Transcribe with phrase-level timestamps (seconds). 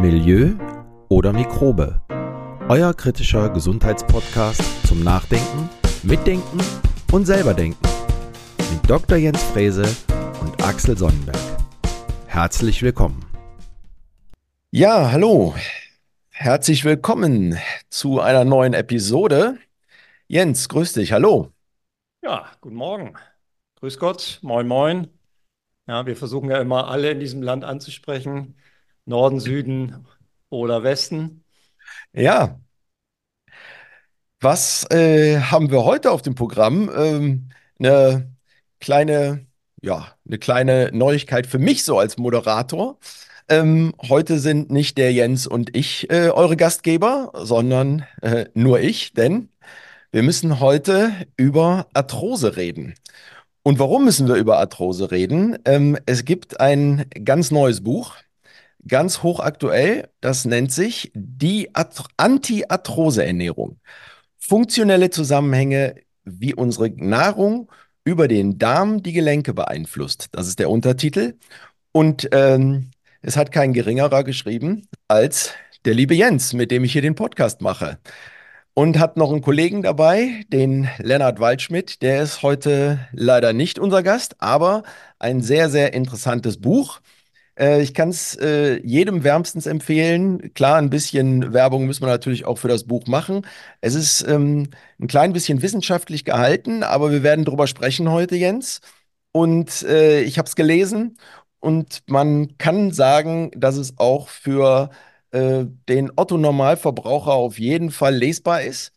[0.00, 0.54] Milieu
[1.10, 2.00] oder Mikrobe.
[2.70, 5.68] Euer kritischer Gesundheitspodcast zum Nachdenken,
[6.02, 6.58] Mitdenken
[7.12, 7.86] und selberdenken.
[8.72, 9.18] Mit Dr.
[9.18, 9.84] Jens Frese
[10.40, 11.36] und Axel Sonnenberg.
[12.26, 13.26] Herzlich willkommen.
[14.70, 15.54] Ja, hallo.
[16.30, 17.58] Herzlich willkommen
[17.90, 19.58] zu einer neuen Episode.
[20.28, 21.12] Jens, grüß dich.
[21.12, 21.52] Hallo.
[22.22, 23.18] Ja, guten Morgen.
[23.80, 24.38] Grüß Gott.
[24.40, 25.08] Moin, moin.
[25.86, 28.54] Ja, wir versuchen ja immer alle in diesem Land anzusprechen.
[29.06, 30.06] Norden, Süden
[30.50, 31.44] oder Westen.
[32.12, 32.60] Ja,
[34.40, 36.90] was äh, haben wir heute auf dem Programm?
[36.96, 38.34] Ähm, eine
[38.80, 39.46] kleine,
[39.82, 42.98] ja, eine kleine Neuigkeit für mich so als Moderator.
[43.50, 49.12] Ähm, heute sind nicht der Jens und ich äh, eure Gastgeber, sondern äh, nur ich,
[49.12, 49.50] denn
[50.10, 52.94] wir müssen heute über Arthrose reden.
[53.62, 55.58] Und warum müssen wir über Arthrose reden?
[55.66, 58.14] Ähm, es gibt ein ganz neues Buch
[58.86, 60.08] ganz hochaktuell.
[60.20, 61.70] Das nennt sich die
[62.16, 63.78] Anti-Arthrose-Ernährung.
[64.38, 67.70] Funktionelle Zusammenhänge, wie unsere Nahrung
[68.04, 70.28] über den Darm die Gelenke beeinflusst.
[70.32, 71.34] Das ist der Untertitel.
[71.92, 72.90] Und ähm,
[73.22, 75.52] es hat kein geringerer geschrieben als
[75.84, 77.98] der liebe Jens, mit dem ich hier den Podcast mache.
[78.72, 82.02] Und hat noch einen Kollegen dabei, den Lennart Waldschmidt.
[82.02, 84.84] Der ist heute leider nicht unser Gast, aber
[85.18, 87.00] ein sehr, sehr interessantes Buch.
[87.60, 90.52] Äh, ich kann es äh, jedem wärmstens empfehlen.
[90.54, 93.46] Klar, ein bisschen Werbung müssen wir natürlich auch für das Buch machen.
[93.80, 98.80] Es ist ähm, ein klein bisschen wissenschaftlich gehalten, aber wir werden darüber sprechen heute, Jens.
[99.32, 101.18] Und äh, ich habe es gelesen
[101.60, 104.90] und man kann sagen, dass es auch für
[105.32, 108.92] äh, den Otto-Normalverbraucher auf jeden Fall lesbar ist.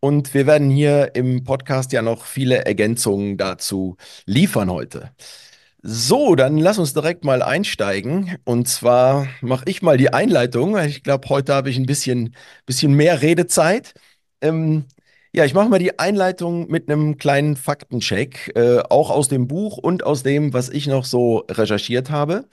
[0.00, 3.96] Und wir werden hier im Podcast ja noch viele Ergänzungen dazu
[4.26, 5.12] liefern heute.
[5.90, 8.36] So, dann lass uns direkt mal einsteigen.
[8.44, 10.76] Und zwar mache ich mal die Einleitung.
[10.78, 12.34] Ich glaube, heute habe ich ein bisschen,
[12.66, 13.94] bisschen mehr Redezeit.
[14.42, 14.84] Ähm,
[15.32, 19.78] ja, ich mache mal die Einleitung mit einem kleinen Faktencheck, äh, auch aus dem Buch
[19.78, 22.44] und aus dem, was ich noch so recherchiert habe.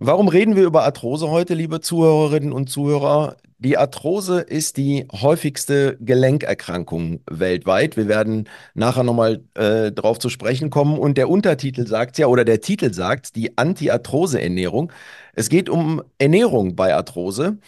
[0.00, 3.36] Warum reden wir über Arthrose heute, liebe Zuhörerinnen und Zuhörer?
[3.58, 7.96] Die Arthrose ist die häufigste Gelenkerkrankung weltweit.
[7.96, 11.00] Wir werden nachher nochmal äh, darauf zu sprechen kommen.
[11.00, 14.92] Und der Untertitel sagt ja, oder der Titel sagt, die Anti-Arthrose-Ernährung.
[15.34, 17.58] Es geht um Ernährung bei Arthrose.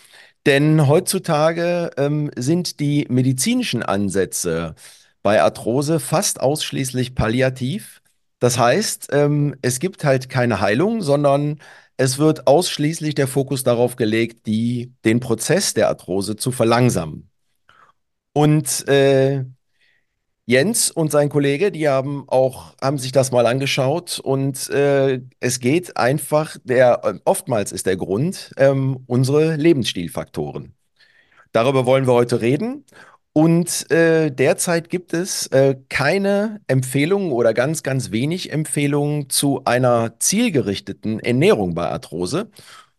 [0.47, 4.77] Denn heutzutage ähm, sind die medizinischen Ansätze
[5.25, 8.01] bei Arthrose fast ausschließlich palliativ.
[8.39, 11.59] Das heißt, ähm, es gibt halt keine Heilung, sondern
[12.01, 17.29] es wird ausschließlich der Fokus darauf gelegt, die, den Prozess der Arthrose zu verlangsamen.
[18.33, 19.45] Und äh,
[20.47, 25.61] Jens und sein Kollege, die haben auch, haben sich das mal angeschaut und äh, es
[25.61, 30.75] geht einfach, der, oftmals ist der Grund ähm, unsere Lebensstilfaktoren.
[31.53, 32.87] Darüber wollen wir heute reden
[33.33, 40.19] und äh, derzeit gibt es äh, keine Empfehlungen oder ganz, ganz wenig Empfehlungen zu einer
[40.19, 42.51] zielgerichteten Ernährung bei Arthrose.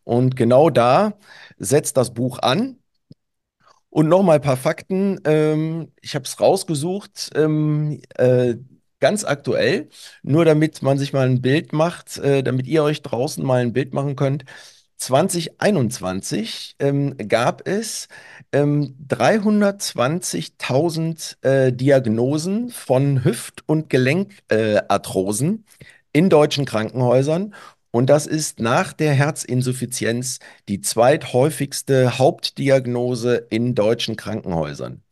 [0.03, 1.13] Und genau da
[1.57, 2.77] setzt das Buch an.
[3.89, 5.19] Und nochmal ein paar Fakten.
[5.25, 8.55] Ähm, ich habe es rausgesucht, ähm, äh,
[9.01, 9.89] ganz aktuell,
[10.23, 13.73] nur damit man sich mal ein Bild macht, äh, damit ihr euch draußen mal ein
[13.73, 14.45] Bild machen könnt.
[14.97, 18.07] 2021 ähm, gab es
[18.53, 27.53] ähm, 320.000 äh, Diagnosen von Hüft- und Gelenkarthrosen äh, in deutschen Krankenhäusern.
[27.91, 30.39] Und das ist nach der Herzinsuffizienz
[30.69, 35.03] die zweithäufigste Hauptdiagnose in deutschen Krankenhäusern.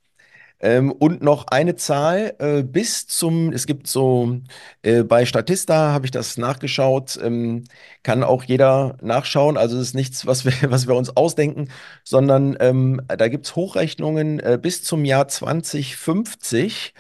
[0.62, 4.40] Ähm, und noch eine Zahl, äh, bis zum, es gibt so,
[4.82, 7.64] äh, bei Statista habe ich das nachgeschaut, ähm,
[8.04, 9.58] kann auch jeder nachschauen.
[9.58, 11.70] Also es ist nichts, was wir, was wir uns ausdenken,
[12.04, 16.94] sondern ähm, da gibt es Hochrechnungen, äh, bis zum Jahr 2050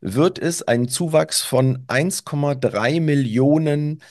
[0.00, 4.02] wird es einen Zuwachs von 1,3 Millionen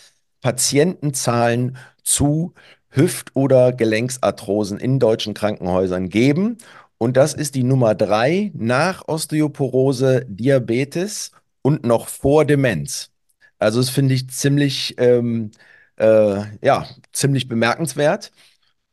[0.41, 2.53] Patientenzahlen zu
[2.91, 6.57] Hüft- oder Gelenksarthrosen in deutschen Krankenhäusern geben.
[6.99, 11.31] Und das ist die Nummer drei nach Osteoporose, Diabetes
[11.61, 13.11] und noch vor Demenz.
[13.57, 15.51] Also das finde ich ziemlich, ähm,
[15.97, 18.31] äh, ja, ziemlich bemerkenswert.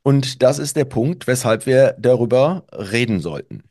[0.02, 3.64] Und das ist der Punkt, weshalb wir darüber reden sollten.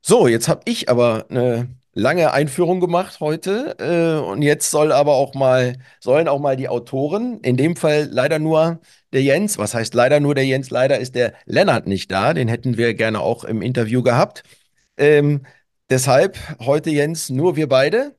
[0.00, 5.14] So, jetzt habe ich aber eine lange Einführung gemacht heute äh, und jetzt soll aber
[5.14, 8.80] auch mal sollen auch mal die Autoren, in dem Fall leider nur
[9.12, 12.48] der Jens, was heißt leider nur der Jens, leider ist der Lennart nicht da, den
[12.48, 14.42] hätten wir gerne auch im Interview gehabt.
[14.98, 15.46] Ähm,
[15.90, 18.14] deshalb heute Jens nur wir beide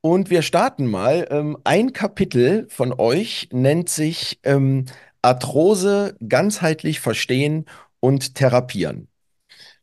[0.00, 1.28] und wir starten mal.
[1.30, 4.86] Ähm, ein Kapitel von euch nennt sich ähm,
[5.22, 7.66] Arthrose ganzheitlich verstehen
[8.00, 9.09] und therapieren.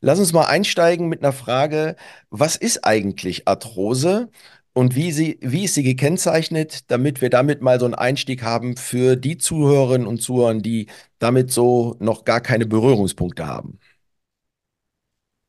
[0.00, 1.96] Lass uns mal einsteigen mit einer Frage,
[2.30, 4.30] was ist eigentlich Arthrose
[4.72, 8.76] und wie, sie, wie ist sie gekennzeichnet, damit wir damit mal so einen Einstieg haben
[8.76, 10.86] für die Zuhörerinnen und Zuhörer, die
[11.18, 13.78] damit so noch gar keine Berührungspunkte haben.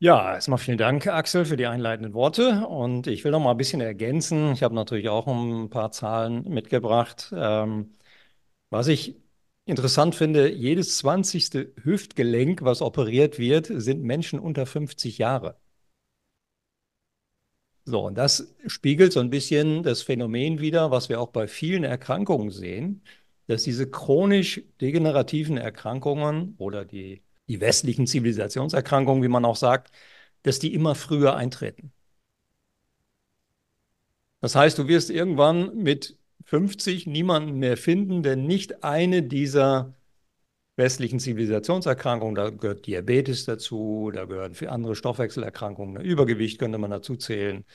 [0.01, 2.65] Ja, erstmal vielen Dank, Axel, für die einleitenden Worte.
[2.67, 4.53] Und ich will noch mal ein bisschen ergänzen.
[4.53, 7.33] Ich habe natürlich auch ein paar Zahlen mitgebracht.
[7.35, 7.91] Ähm,
[8.69, 9.17] was ich
[9.69, 11.73] interessant finde, jedes 20.
[11.83, 15.57] Hüftgelenk, was operiert wird, sind Menschen unter 50 Jahre.
[17.85, 21.83] So, und das spiegelt so ein bisschen das Phänomen wider, was wir auch bei vielen
[21.83, 23.03] Erkrankungen sehen,
[23.47, 29.91] dass diese chronisch degenerativen Erkrankungen oder die, die westlichen Zivilisationserkrankungen, wie man auch sagt,
[30.43, 31.91] dass die immer früher eintreten.
[34.41, 36.18] Das heißt, du wirst irgendwann mit
[36.49, 39.93] 50 niemanden mehr finden, der nicht eine dieser
[40.77, 47.15] westlichen Zivilisationserkrankungen, da gehört Diabetes dazu, da gehören für andere Stoffwechselerkrankungen, Übergewicht könnte man dazu
[47.17, 47.65] zählen.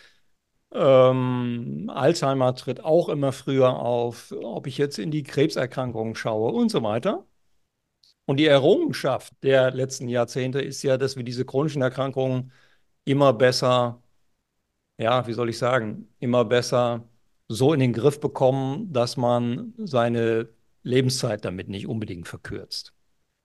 [0.72, 6.70] Ähm, Alzheimer tritt auch immer früher auf, ob ich jetzt in die Krebserkrankungen schaue und
[6.70, 7.26] so weiter.
[8.26, 12.52] Und die Errungenschaft der letzten Jahrzehnte ist ja, dass wir diese chronischen Erkrankungen
[13.04, 14.02] immer besser,
[14.98, 17.08] ja, wie soll ich sagen, immer besser
[17.48, 20.48] so in den Griff bekommen, dass man seine
[20.82, 22.92] Lebenszeit damit nicht unbedingt verkürzt.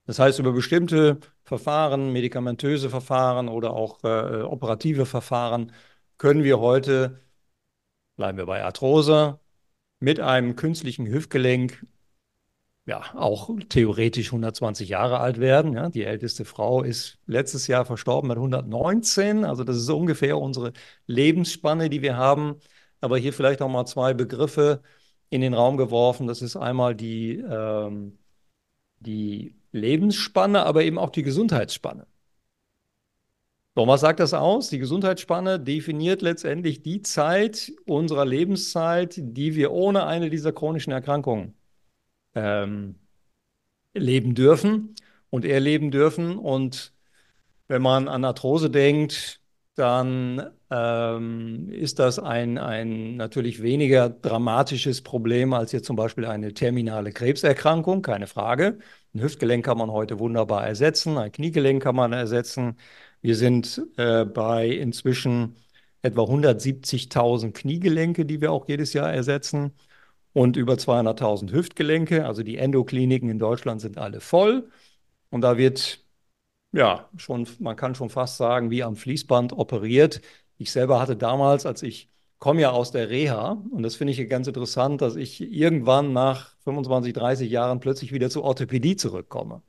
[0.06, 5.72] Das heißt, über bestimmte Verfahren, medikamentöse Verfahren oder auch äh, operative Verfahren
[6.18, 7.20] können wir heute,
[8.16, 9.40] bleiben wir bei Arthrose,
[10.00, 11.84] mit einem künstlichen Hüftgelenk
[12.86, 15.74] ja, auch theoretisch 120 Jahre alt werden.
[15.74, 19.44] Ja, die älteste Frau ist letztes Jahr verstorben mit 119.
[19.44, 20.72] Also das ist ungefähr unsere
[21.06, 22.56] Lebensspanne, die wir haben.
[23.00, 24.82] Aber hier vielleicht auch mal zwei Begriffe
[25.30, 26.26] in den Raum geworfen.
[26.26, 28.18] Das ist einmal die, ähm,
[28.98, 32.06] die Lebensspanne, aber eben auch die Gesundheitsspanne.
[33.76, 34.68] So, was sagt das aus?
[34.68, 41.54] Die Gesundheitsspanne definiert letztendlich die Zeit unserer Lebenszeit, die wir ohne eine dieser chronischen Erkrankungen
[42.34, 42.96] ähm,
[43.94, 44.96] leben dürfen
[45.30, 46.36] und erleben dürfen.
[46.36, 46.92] Und
[47.68, 49.40] wenn man an Arthrose denkt,
[49.76, 57.12] dann ist das ein, ein natürlich weniger dramatisches Problem als jetzt zum Beispiel eine terminale
[57.12, 58.78] Krebserkrankung, keine Frage.
[59.12, 62.76] Ein Hüftgelenk kann man heute wunderbar ersetzen, ein Kniegelenk kann man ersetzen.
[63.20, 65.56] Wir sind äh, bei inzwischen
[66.02, 69.72] etwa 170.000 Kniegelenke, die wir auch jedes Jahr ersetzen
[70.32, 72.26] und über 200.000 Hüftgelenke.
[72.26, 74.70] Also die Endokliniken in Deutschland sind alle voll.
[75.30, 76.04] Und da wird,
[76.72, 80.20] ja, schon, man kann schon fast sagen, wie am Fließband operiert.
[80.60, 82.08] Ich selber hatte damals, als ich
[82.38, 86.56] komme ja aus der Reha und das finde ich ganz interessant, dass ich irgendwann nach
[86.60, 89.62] 25, 30 Jahren plötzlich wieder zur Orthopädie zurückkomme.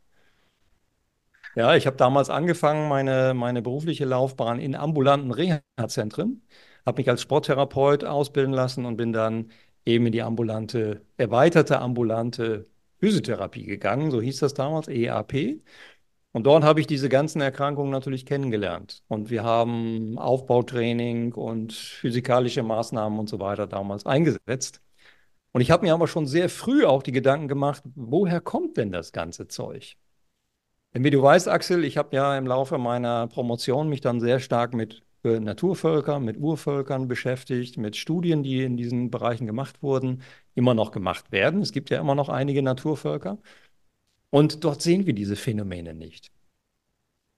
[1.55, 6.41] Ja, ich habe damals angefangen, meine, meine berufliche Laufbahn in ambulanten Reha-Zentren,
[6.85, 9.51] habe mich als Sporttherapeut ausbilden lassen und bin dann
[9.85, 15.61] eben in die ambulante, erweiterte ambulante Physiotherapie gegangen, so hieß das damals, EAP.
[16.33, 19.03] Und dort habe ich diese ganzen Erkrankungen natürlich kennengelernt.
[19.07, 24.81] Und wir haben Aufbautraining und physikalische Maßnahmen und so weiter damals eingesetzt.
[25.51, 28.91] Und ich habe mir aber schon sehr früh auch die Gedanken gemacht, woher kommt denn
[28.91, 29.97] das ganze Zeug?
[30.93, 34.39] Denn wie du weißt, Axel, ich habe ja im Laufe meiner Promotion mich dann sehr
[34.39, 40.21] stark mit äh, Naturvölkern, mit Urvölkern beschäftigt, mit Studien, die in diesen Bereichen gemacht wurden,
[40.55, 41.61] immer noch gemacht werden.
[41.61, 43.37] Es gibt ja immer noch einige Naturvölker.
[44.31, 46.31] Und dort sehen wir diese Phänomene nicht.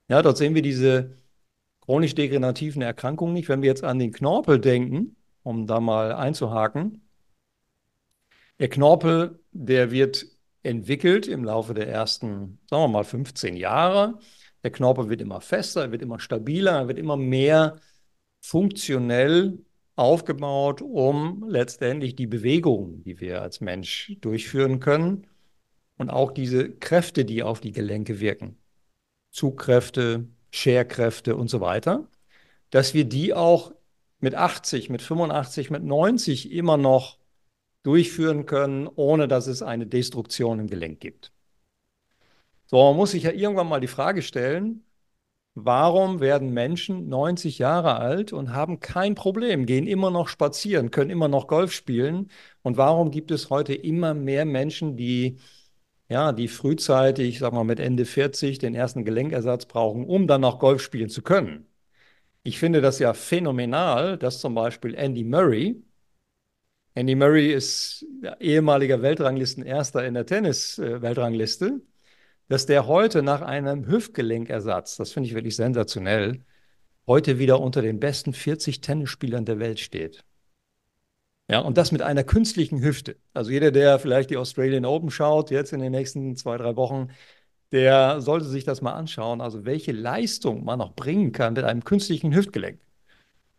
[0.07, 1.17] Ja, dort sehen wir diese
[1.81, 3.50] chronisch degenerativen Erkrankungen nicht.
[3.50, 7.01] Wenn wir jetzt an den Knorpel denken, um da mal einzuhaken,
[8.59, 10.25] der Knorpel, der wird
[10.62, 14.19] entwickelt im Laufe der ersten, sagen wir mal, 15 Jahre.
[14.63, 17.79] Der Knorpel wird immer fester, wird immer stabiler, wird immer mehr
[18.39, 19.57] funktionell
[19.95, 25.27] aufgebaut, um letztendlich die Bewegungen, die wir als Mensch durchführen können
[26.03, 28.57] und auch diese Kräfte, die auf die Gelenke wirken,
[29.31, 32.10] Zugkräfte, Scherkräfte und so weiter,
[32.72, 33.74] dass wir die auch
[34.19, 37.19] mit 80, mit 85, mit 90 immer noch
[37.83, 41.31] durchführen können, ohne dass es eine Destruktion im Gelenk gibt.
[42.65, 44.83] So, man muss sich ja irgendwann mal die Frage stellen,
[45.55, 51.12] warum werden Menschen 90 Jahre alt und haben kein Problem, gehen immer noch spazieren, können
[51.12, 52.29] immer noch Golf spielen?
[52.62, 55.38] Und warum gibt es heute immer mehr Menschen, die
[56.10, 60.60] ja, die frühzeitig, sag mal mit Ende 40 den ersten Gelenkersatz brauchen, um dann noch
[60.60, 61.67] Golf spielen zu können?
[62.43, 65.83] Ich finde das ja phänomenal, dass zum Beispiel Andy Murray,
[66.95, 68.05] Andy Murray ist
[68.39, 71.79] ehemaliger Weltranglistenerster in der Tennis-Weltrangliste, äh,
[72.50, 76.45] dass der heute nach einem Hüftgelenkersatz, das finde ich wirklich sensationell,
[77.07, 80.24] heute wieder unter den besten 40 Tennisspielern der Welt steht.
[81.50, 83.17] Ja, und das mit einer künstlichen Hüfte.
[83.33, 87.09] Also jeder, der vielleicht die Australian Open schaut, jetzt in den nächsten zwei, drei Wochen,
[87.71, 91.83] der sollte sich das mal anschauen, also welche Leistung man noch bringen kann mit einem
[91.83, 92.79] künstlichen Hüftgelenk.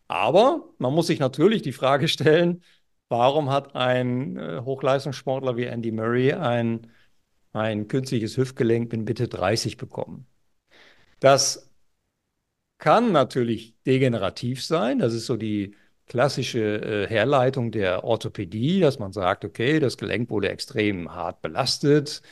[0.09, 2.63] Aber man muss sich natürlich die Frage stellen,
[3.09, 6.89] warum hat ein äh, Hochleistungssportler wie Andy Murray ein,
[7.53, 10.27] ein künstliches Hüftgelenk mit Mitte 30 bekommen?
[11.21, 11.71] Das
[12.79, 14.99] kann natürlich degenerativ sein.
[14.99, 15.75] Das ist so die
[16.07, 22.23] klassische äh, Herleitung der Orthopädie, dass man sagt, okay, das Gelenk wurde extrem hart belastet.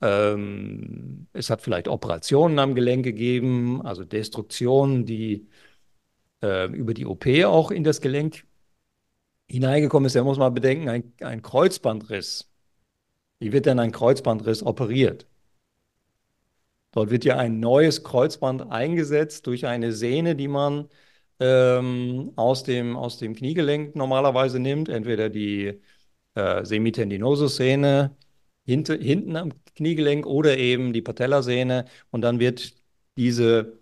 [0.00, 5.48] Ähm, es hat vielleicht Operationen am Gelenk gegeben, also Destruktionen, die
[6.42, 8.46] äh, über die OP auch in das Gelenk
[9.48, 10.16] hineingekommen ist.
[10.16, 12.50] Da muss man bedenken, ein, ein Kreuzbandriss.
[13.40, 15.26] Wie wird denn ein Kreuzbandriss operiert?
[16.92, 20.88] Dort wird ja ein neues Kreuzband eingesetzt durch eine Sehne, die man
[21.42, 24.88] ähm, aus dem, aus dem Kniegelenk normalerweise nimmt.
[24.88, 25.80] Entweder die
[26.34, 28.16] äh, Semitendinosus-Sehne
[28.64, 31.86] hint, hinten am Kniegelenk oder eben die Patellasehne.
[32.10, 32.74] Und dann wird
[33.16, 33.80] diese,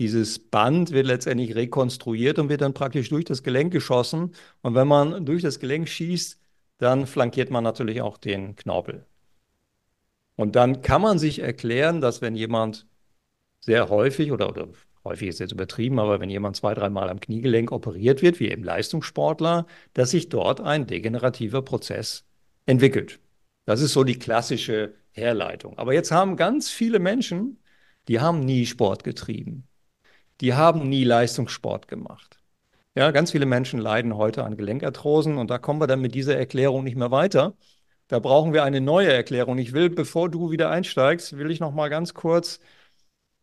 [0.00, 4.34] dieses Band wird letztendlich rekonstruiert und wird dann praktisch durch das Gelenk geschossen.
[4.62, 6.40] Und wenn man durch das Gelenk schießt,
[6.78, 9.06] dann flankiert man natürlich auch den Knorpel.
[10.36, 12.86] Und dann kann man sich erklären, dass wenn jemand
[13.60, 14.68] sehr häufig oder, oder
[15.08, 18.62] häufig ist jetzt übertrieben, aber wenn jemand zwei, dreimal am Kniegelenk operiert wird, wie eben
[18.62, 22.24] Leistungssportler, dass sich dort ein degenerativer Prozess
[22.66, 23.20] entwickelt.
[23.64, 25.76] Das ist so die klassische Herleitung.
[25.78, 27.58] Aber jetzt haben ganz viele Menschen,
[28.08, 29.68] die haben nie Sport getrieben.
[30.40, 32.38] Die haben nie Leistungssport gemacht.
[32.94, 36.36] Ja, ganz viele Menschen leiden heute an Gelenkarthrosen und da kommen wir dann mit dieser
[36.36, 37.56] Erklärung nicht mehr weiter.
[38.08, 39.58] Da brauchen wir eine neue Erklärung.
[39.58, 42.60] Ich will, bevor du wieder einsteigst, will ich noch mal ganz kurz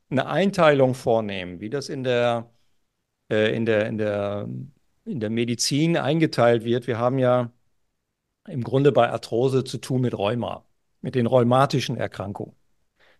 [0.09, 2.51] eine Einteilung vornehmen, wie das in der,
[3.31, 4.47] äh, in der, in der,
[5.05, 6.87] in der Medizin eingeteilt wird.
[6.87, 7.51] Wir haben ja
[8.47, 10.65] im Grunde bei Arthrose zu tun mit Rheuma,
[11.01, 12.55] mit den rheumatischen Erkrankungen.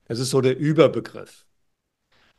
[0.05, 1.45] Das ist so der Überbegriff.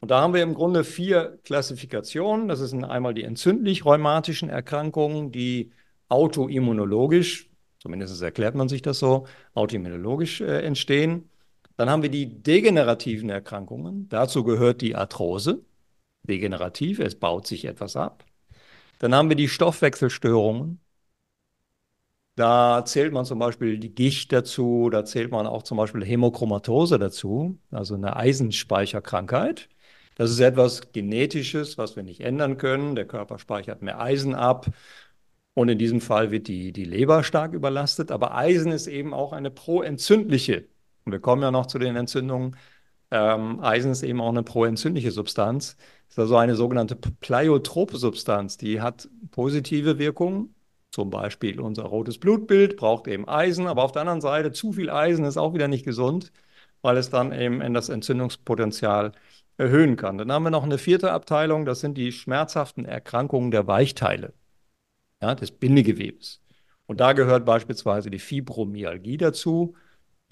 [0.01, 2.49] Und da haben wir im Grunde vier Klassifikationen.
[2.49, 5.73] Das sind einmal die entzündlich-rheumatischen Erkrankungen, die
[6.09, 7.51] autoimmunologisch
[7.87, 11.31] Zumindest erklärt man sich das so, autoimmunologisch äh, entstehen.
[11.77, 14.09] Dann haben wir die degenerativen Erkrankungen.
[14.09, 15.65] Dazu gehört die Arthrose,
[16.25, 18.25] degenerativ, es baut sich etwas ab.
[18.99, 20.81] Dann haben wir die Stoffwechselstörungen.
[22.37, 26.99] Da zählt man zum Beispiel die Gicht dazu, da zählt man auch zum Beispiel Hämochromatose
[26.99, 29.71] dazu, also eine Eisenspeicherkrankheit.
[30.17, 32.95] Das ist etwas Genetisches, was wir nicht ändern können.
[32.95, 34.67] Der Körper speichert mehr Eisen ab
[35.55, 38.11] und in diesem Fall wird die, die Leber stark überlastet.
[38.13, 40.67] Aber Eisen ist eben auch eine proentzündliche.
[41.07, 42.57] Und wir kommen ja noch zu den Entzündungen.
[43.13, 45.77] Ähm, Eisen ist eben auch eine proentzündliche Substanz.
[46.09, 48.57] Das ist also eine sogenannte pleiotrope Substanz.
[48.59, 50.55] Die hat positive Wirkungen.
[50.91, 53.69] Zum Beispiel unser rotes Blutbild braucht eben Eisen.
[53.69, 56.33] Aber auf der anderen Seite, zu viel Eisen ist auch wieder nicht gesund,
[56.83, 59.13] weil es dann eben das Entzündungspotenzial
[59.59, 60.19] erhöhen kann.
[60.19, 61.65] Dann haben wir noch eine vierte Abteilung.
[61.67, 64.35] Das sind die schmerzhaften Erkrankungen der Weichteile
[65.23, 66.43] ja, des Bindegewebes.
[66.87, 69.75] Und da gehört beispielsweise die Fibromyalgie dazu,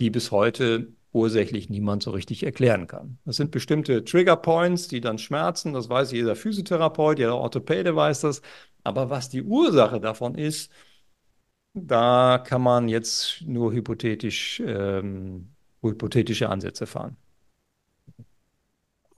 [0.00, 3.18] die bis heute ursächlich niemand so richtig erklären kann.
[3.24, 5.72] Das sind bestimmte Trigger Points, die dann schmerzen.
[5.72, 8.42] Das weiß jeder Physiotherapeut, jeder Orthopäde weiß das.
[8.82, 10.70] Aber was die Ursache davon ist,
[11.74, 17.16] da kann man jetzt nur hypothetisch, ähm, hypothetische Ansätze fahren.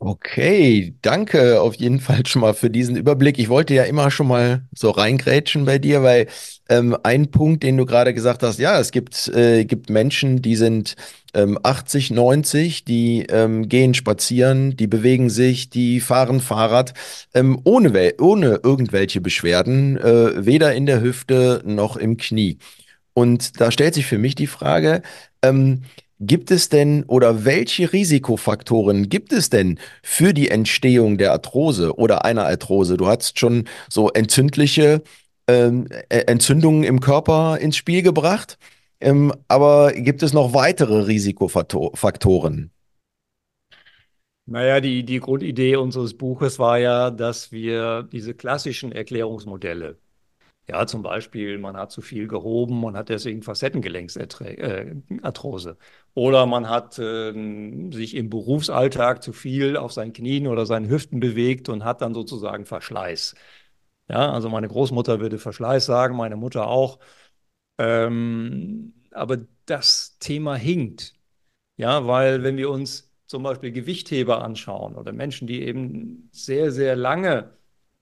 [0.08, 3.40] Okay, danke auf jeden Fall schon mal für diesen Überblick.
[3.40, 6.28] Ich wollte ja immer schon mal so reingrätschen bei dir, weil
[6.68, 10.54] ähm, ein Punkt, den du gerade gesagt hast, ja, es gibt, äh, gibt Menschen, die
[10.54, 10.94] sind
[11.34, 16.94] ähm, 80, 90, die ähm, gehen spazieren, die bewegen sich, die fahren Fahrrad,
[17.34, 22.58] ähm, ohne, ohne irgendwelche Beschwerden, äh, weder in der Hüfte noch im Knie.
[23.12, 25.02] Und da stellt sich für mich die Frage,
[25.42, 25.82] ähm,
[26.18, 32.25] Gibt es denn oder welche Risikofaktoren gibt es denn für die Entstehung der Arthrose oder
[32.25, 32.96] einer Arthrose?
[32.96, 35.02] Du hast schon so entzündliche
[35.46, 38.56] ähm, äh, Entzündungen im Körper ins Spiel gebracht,
[38.99, 42.70] ähm, aber gibt es noch weitere Risikofaktoren?
[44.46, 49.99] Naja, die, die Grundidee unseres Buches war ja, dass wir diese klassischen Erklärungsmodelle
[50.68, 55.70] ja, zum Beispiel, man hat zu viel gehoben und hat deswegen Facettengelenksarthrose.
[55.70, 55.75] Äh,
[56.14, 57.32] oder man hat äh,
[57.92, 62.14] sich im Berufsalltag zu viel auf seinen Knien oder seinen Hüften bewegt und hat dann
[62.14, 63.35] sozusagen Verschleiß.
[64.08, 66.99] Ja, also meine Großmutter würde Verschleiß sagen, meine Mutter auch.
[67.78, 71.14] Ähm, aber das Thema hinkt.
[71.76, 76.96] Ja, weil wenn wir uns zum Beispiel Gewichtheber anschauen oder Menschen, die eben sehr, sehr
[76.96, 77.56] lange,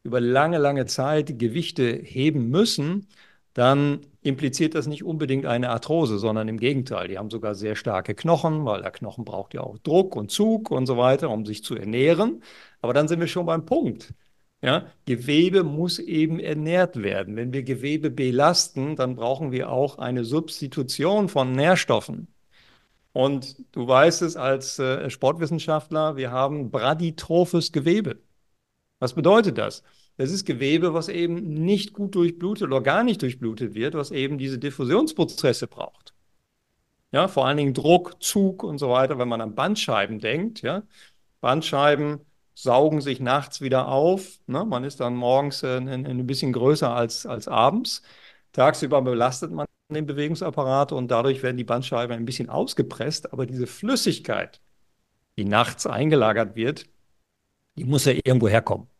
[0.05, 3.09] über lange, lange Zeit Gewichte heben müssen,
[3.55, 7.09] dann impliziert das nicht unbedingt eine Arthrose, sondern im Gegenteil.
[7.09, 10.71] Die haben sogar sehr starke Knochen, weil der Knochen braucht ja auch Druck und Zug
[10.71, 12.43] und so weiter, um sich zu ernähren.
[12.83, 14.15] Aber dann sind wir schon beim Punkt.
[14.63, 17.37] Ja, Gewebe muss eben ernährt werden.
[17.37, 22.29] Wenn wir Gewebe belasten, dann brauchen wir auch eine Substitution von Nährstoffen.
[23.13, 28.19] Und du weißt es als äh, Sportwissenschaftler, wir haben braditrophes Gewebe.
[29.05, 29.83] Was bedeutet das?
[30.17, 34.39] Das ist Gewebe, was eben nicht gut durchblutet oder gar nicht durchblutet wird, was eben
[34.39, 36.15] diese Diffusionsprozesse braucht.
[37.13, 40.63] Ja, vor allen Dingen Druck, Zug und so weiter, wenn man an Bandscheiben denkt.
[40.63, 40.85] Ja,
[41.43, 42.21] Bandscheiben
[42.55, 44.41] saugen sich nachts wieder auf.
[44.47, 44.65] Ne?
[44.65, 48.01] Man ist dann morgens äh, ein, ein bisschen größer als, als abends.
[48.53, 53.35] Tagsüber belastet man den Bewegungsapparat und dadurch werden die Bandscheiben ein bisschen ausgepresst.
[53.35, 54.63] Aber diese Flüssigkeit,
[55.37, 56.87] die nachts eingelagert wird,
[57.77, 58.94] die muss ja irgendwo herkommen.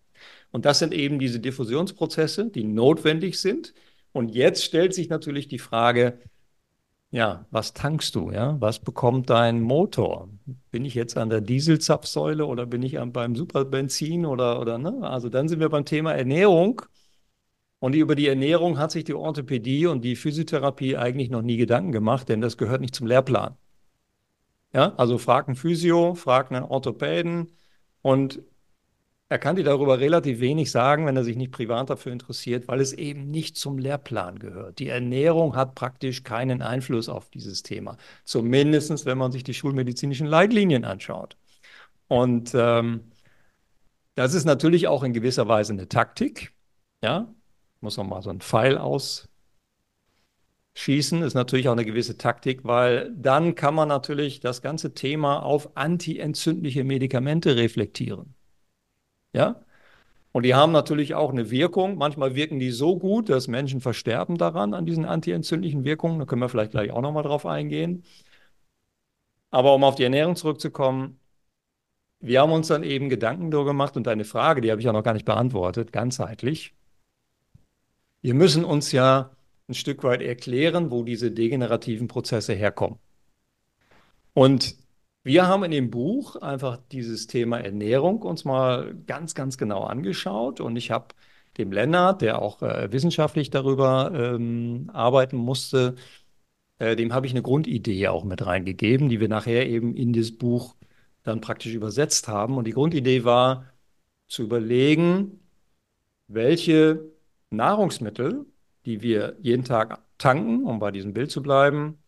[0.55, 3.75] Und das sind eben diese Diffusionsprozesse, die notwendig sind.
[4.13, 6.21] Und jetzt stellt sich natürlich die Frage,
[7.11, 8.31] ja, was tankst du?
[8.31, 8.57] Ja?
[8.61, 10.29] Was bekommt dein Motor?
[10.71, 15.01] Bin ich jetzt an der Dieselzapfsäule oder bin ich beim Superbenzin oder, oder ne?
[15.03, 16.83] Also dann sind wir beim Thema Ernährung.
[17.81, 21.91] Und über die Ernährung hat sich die Orthopädie und die Physiotherapie eigentlich noch nie Gedanken
[21.91, 23.57] gemacht, denn das gehört nicht zum Lehrplan.
[24.73, 27.51] Ja, also frag einen Physio, frag einen Orthopäden
[28.03, 28.41] und
[29.35, 32.81] er kann dir darüber relativ wenig sagen, wenn er sich nicht privat dafür interessiert, weil
[32.81, 34.79] es eben nicht zum Lehrplan gehört.
[34.79, 37.97] Die Ernährung hat praktisch keinen Einfluss auf dieses Thema.
[38.25, 41.37] Zumindest, wenn man sich die schulmedizinischen Leitlinien anschaut.
[42.07, 43.11] Und ähm,
[44.15, 46.53] das ist natürlich auch in gewisser Weise eine Taktik.
[47.03, 47.35] Ja,
[47.81, 49.27] muss man mal so einen Pfeil ausschießen,
[51.23, 55.77] ist natürlich auch eine gewisse Taktik, weil dann kann man natürlich das ganze Thema auf
[55.77, 58.34] antientzündliche Medikamente reflektieren.
[59.35, 59.61] Ja?
[60.33, 61.97] Und die haben natürlich auch eine Wirkung.
[61.97, 66.19] Manchmal wirken die so gut, dass Menschen versterben daran, an diesen antientzündlichen Wirkungen.
[66.19, 68.05] Da können wir vielleicht gleich auch nochmal drauf eingehen.
[69.51, 71.21] Aber um auf die Ernährung zurückzukommen,
[72.21, 74.93] wir haben uns dann eben Gedanken darüber gemacht und eine Frage, die habe ich ja
[74.93, 76.75] noch gar nicht beantwortet, ganzheitlich.
[78.23, 79.37] Wir müssen uns ja
[79.69, 82.99] ein Stück weit erklären, wo diese degenerativen Prozesse herkommen.
[84.33, 84.77] Und
[85.25, 90.61] wir haben in dem Buch einfach dieses Thema Ernährung uns mal ganz, ganz genau angeschaut
[90.61, 91.09] und ich habe
[91.59, 95.97] dem Lennart, der auch äh, wissenschaftlich darüber ähm, arbeiten musste,
[96.79, 100.33] äh, dem habe ich eine Grundidee auch mit reingegeben, die wir nachher eben in das
[100.33, 100.77] Buch
[101.23, 102.57] dann praktisch übersetzt haben.
[102.59, 103.67] Und die Grundidee war
[104.29, 105.41] zu überlegen,
[106.29, 107.13] welche
[107.51, 108.47] Nahrungsmittel,
[108.87, 111.99] die wir jeden Tag tanken, um bei diesem Bild zu bleiben,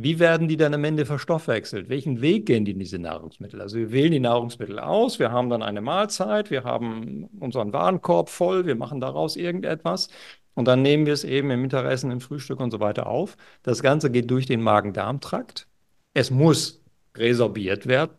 [0.00, 1.88] wie werden die dann am Ende verstoffwechselt?
[1.88, 3.60] Welchen Weg gehen die in diese Nahrungsmittel?
[3.60, 8.28] Also wir wählen die Nahrungsmittel aus, wir haben dann eine Mahlzeit, wir haben unseren Warenkorb
[8.28, 10.08] voll, wir machen daraus irgendetwas
[10.54, 13.36] und dann nehmen wir es eben im Mittagessen, im Frühstück und so weiter auf.
[13.64, 15.66] Das Ganze geht durch den Magen-Darm-Trakt.
[16.14, 16.80] Es muss
[17.16, 18.12] resorbiert werden,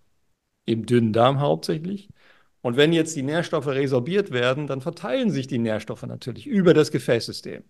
[0.65, 2.09] im dünnen Darm hauptsächlich.
[2.61, 6.91] Und wenn jetzt die Nährstoffe resorbiert werden, dann verteilen sich die Nährstoffe natürlich über das
[6.91, 7.63] Gefäßsystem.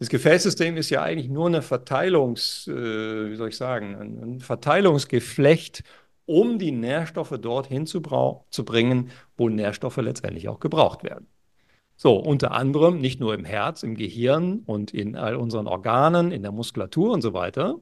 [0.00, 5.84] Das Gefäßsystem ist ja eigentlich nur eine Verteilungs, äh, wie soll ich sagen, ein, Verteilungsgeflecht,
[6.24, 8.00] um die Nährstoffe dorthin zu,
[8.50, 11.26] zu bringen, wo Nährstoffe letztendlich auch gebraucht werden.
[11.96, 16.42] So, unter anderem nicht nur im Herz, im Gehirn und in all unseren Organen, in
[16.42, 17.78] der Muskulatur und so weiter,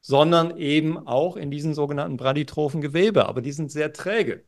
[0.00, 3.26] sondern eben auch in diesen sogenannten braditrophen Gewebe.
[3.26, 4.44] Aber die sind sehr träge.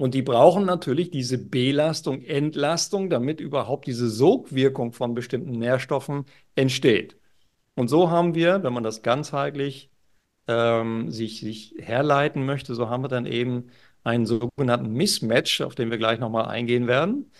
[0.00, 7.18] Und die brauchen natürlich diese Belastung, Entlastung, damit überhaupt diese Sogwirkung von bestimmten Nährstoffen entsteht.
[7.74, 9.90] Und so haben wir, wenn man das ganzheitlich
[10.48, 13.70] ähm, sich, sich herleiten möchte, so haben wir dann eben
[14.04, 17.30] einen sogenannten Mismatch, auf den wir gleich nochmal eingehen werden,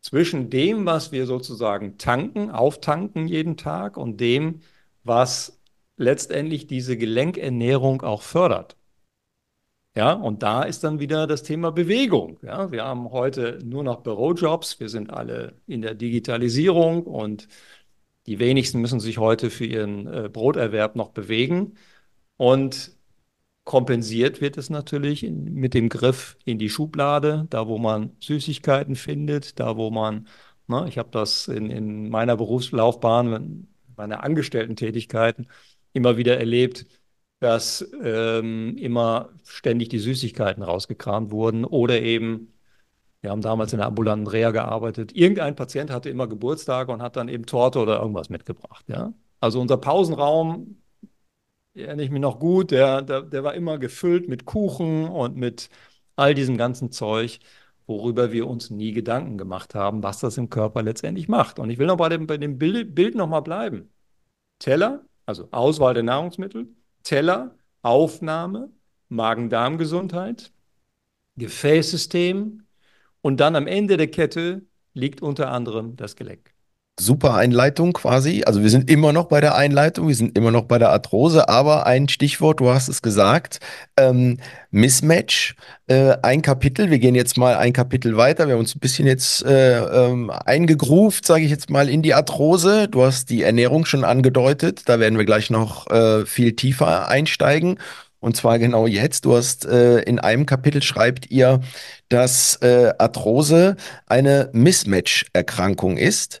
[0.00, 4.60] zwischen dem, was wir sozusagen tanken, auftanken jeden Tag und dem,
[5.04, 5.60] was
[5.96, 8.76] letztendlich diese Gelenkernährung auch fördert.
[9.96, 12.38] Ja, und da ist dann wieder das Thema Bewegung.
[12.42, 14.80] Ja, wir haben heute nur noch Bürojobs.
[14.80, 17.46] Wir sind alle in der Digitalisierung und
[18.26, 21.76] die wenigsten müssen sich heute für ihren äh, Broterwerb noch bewegen.
[22.36, 22.96] Und
[23.64, 28.96] kompensiert wird es natürlich in, mit dem Griff in die Schublade, da wo man Süßigkeiten
[28.96, 30.28] findet, da wo man,
[30.68, 35.48] ne, ich habe das in, in meiner Berufslaufbahn, meiner Angestellten-Tätigkeiten
[35.92, 36.86] immer wieder erlebt,
[37.40, 42.52] dass ähm, immer ständig die Süßigkeiten rausgekramt wurden oder eben
[43.22, 45.12] Wir haben damals in der ambulanten Reha gearbeitet.
[45.16, 48.84] Irgendein Patient hatte immer Geburtstage und hat dann eben Torte oder irgendwas mitgebracht.
[48.88, 49.14] Ja?
[49.40, 50.82] Also unser Pausenraum,
[51.74, 55.70] erinnere ich mich noch gut, der, der, der war immer gefüllt mit Kuchen und mit
[56.16, 57.40] all diesem ganzen Zeug,
[57.86, 61.58] worüber wir uns nie Gedanken gemacht haben, was das im Körper letztendlich macht.
[61.58, 63.92] Und ich will noch bei dem, bei dem Bild, Bild nochmal bleiben.
[64.58, 66.68] Teller, also Auswahl der Nahrungsmittel,
[67.04, 68.72] Teller, Aufnahme,
[69.08, 70.52] Magen-Darm-Gesundheit,
[71.36, 72.66] Gefäßsystem
[73.20, 76.53] und dann am Ende der Kette liegt unter anderem das Gelenk
[76.98, 78.44] super Einleitung quasi.
[78.46, 81.48] Also wir sind immer noch bei der Einleitung, wir sind immer noch bei der Arthrose,
[81.48, 83.58] aber ein Stichwort, du hast es gesagt,
[83.96, 84.38] ähm,
[84.70, 85.56] Mismatch,
[85.88, 89.08] äh, ein Kapitel, wir gehen jetzt mal ein Kapitel weiter, wir haben uns ein bisschen
[89.08, 92.88] jetzt äh, ähm, eingegruft, sage ich jetzt mal, in die Arthrose.
[92.88, 97.78] Du hast die Ernährung schon angedeutet, da werden wir gleich noch äh, viel tiefer einsteigen.
[98.20, 99.26] Und zwar genau jetzt.
[99.26, 101.60] Du hast äh, in einem Kapitel schreibt ihr,
[102.08, 103.76] dass äh, Arthrose
[104.06, 106.40] eine Mismatch-Erkrankung ist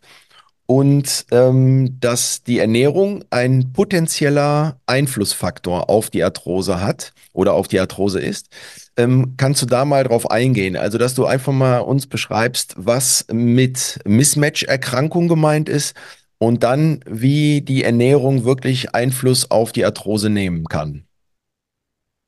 [0.66, 7.80] und ähm, dass die Ernährung ein potenzieller Einflussfaktor auf die Arthrose hat oder auf die
[7.80, 8.48] Arthrose ist.
[8.96, 10.76] Ähm, kannst du da mal drauf eingehen?
[10.76, 15.94] Also, dass du einfach mal uns beschreibst, was mit Mismatch-Erkrankung gemeint ist
[16.38, 21.06] und dann, wie die Ernährung wirklich Einfluss auf die Arthrose nehmen kann.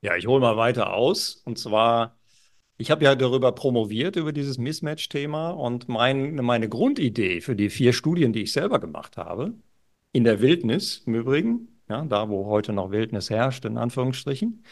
[0.01, 1.41] Ja, ich hole mal weiter aus.
[1.45, 2.16] Und zwar
[2.77, 7.93] ich habe ja darüber promoviert, über dieses Mismatch-Thema und mein, meine Grundidee für die vier
[7.93, 9.53] Studien, die ich selber gemacht habe,
[10.13, 14.63] in der Wildnis im Übrigen, ja, da wo heute noch Wildnis herrscht, in Anführungsstrichen,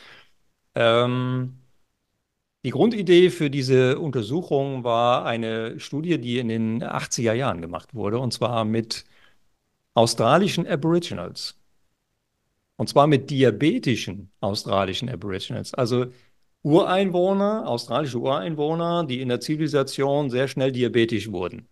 [0.76, 1.60] ähm,
[2.66, 8.20] die Grundidee für diese Untersuchung war eine Studie, die in den 80er Jahren gemacht wurde,
[8.20, 9.06] und zwar mit
[9.94, 11.60] australischen Aboriginals.
[12.78, 15.74] Und zwar mit diabetischen australischen Aboriginals.
[15.74, 16.08] Also
[16.66, 21.68] Ureinwohner, australische Ureinwohner, die in der Zivilisation sehr schnell diabetisch wurden,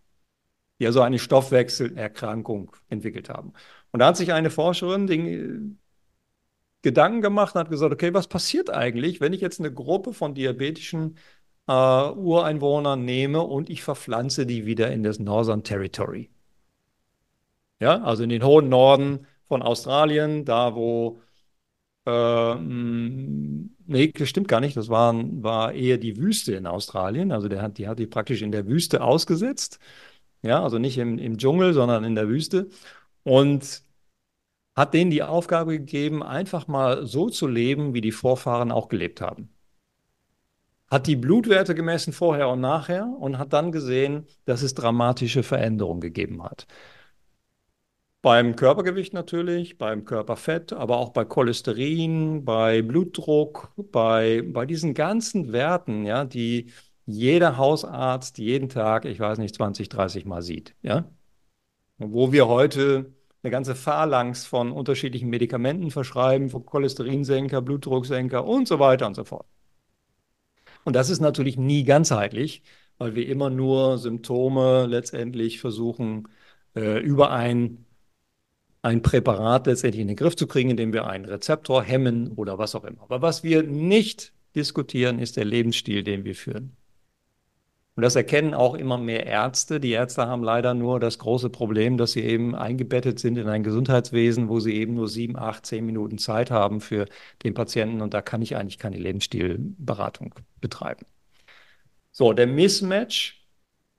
[0.79, 3.53] die also eine Stoffwechselerkrankung entwickelt haben.
[3.91, 5.79] Und da hat sich eine Forscherin den
[6.83, 10.35] Gedanken gemacht und hat gesagt, okay, was passiert eigentlich, wenn ich jetzt eine Gruppe von
[10.35, 11.17] diabetischen
[11.67, 16.29] äh, Ureinwohnern nehme und ich verpflanze die wieder in das Northern Territory?
[17.79, 21.19] Ja, also in den hohen Norden von Australien, da wo
[22.05, 24.75] äh, nee, das stimmt gar nicht.
[24.77, 27.31] Das war, war eher die Wüste in Australien.
[27.31, 29.79] Also der hat, die hat die praktisch in der Wüste ausgesetzt.
[30.41, 32.69] Ja, also nicht im, im Dschungel, sondern in der Wüste.
[33.23, 33.83] Und
[34.75, 39.21] hat denen die Aufgabe gegeben, einfach mal so zu leben, wie die Vorfahren auch gelebt
[39.21, 39.49] haben.
[40.89, 46.01] Hat die Blutwerte gemessen vorher und nachher und hat dann gesehen, dass es dramatische Veränderungen
[46.01, 46.67] gegeben hat.
[48.23, 55.51] Beim Körpergewicht natürlich, beim Körperfett, aber auch bei Cholesterin, bei Blutdruck, bei, bei diesen ganzen
[55.51, 56.71] Werten, ja, die
[57.05, 61.11] jeder Hausarzt jeden Tag, ich weiß nicht, 20, 30 Mal sieht, ja.
[61.97, 68.79] Wo wir heute eine ganze Phalanx von unterschiedlichen Medikamenten verschreiben, von Cholesterinsenker, Blutdrucksenker und so
[68.79, 69.47] weiter und so fort.
[70.85, 72.63] Und das ist natürlich nie ganzheitlich,
[72.97, 76.29] weil wir immer nur Symptome letztendlich versuchen,
[76.75, 77.82] äh, über ein
[78.83, 82.75] ein Präparat letztendlich in den Griff zu kriegen, indem wir einen Rezeptor hemmen oder was
[82.75, 83.01] auch immer.
[83.01, 86.75] Aber was wir nicht diskutieren, ist der Lebensstil, den wir führen.
[87.95, 89.79] Und das erkennen auch immer mehr Ärzte.
[89.79, 93.63] Die Ärzte haben leider nur das große Problem, dass sie eben eingebettet sind in ein
[93.63, 97.05] Gesundheitswesen, wo sie eben nur sieben, acht, zehn Minuten Zeit haben für
[97.43, 98.01] den Patienten.
[98.01, 101.05] Und da kann ich eigentlich keine Lebensstilberatung betreiben.
[102.11, 103.47] So, der Mismatch,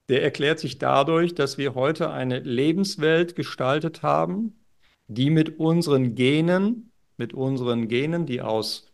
[0.08, 4.54] der erklärt sich dadurch, dass wir heute eine Lebenswelt gestaltet haben,
[5.08, 8.86] die mit unseren Genen, mit unseren Genen, die aus,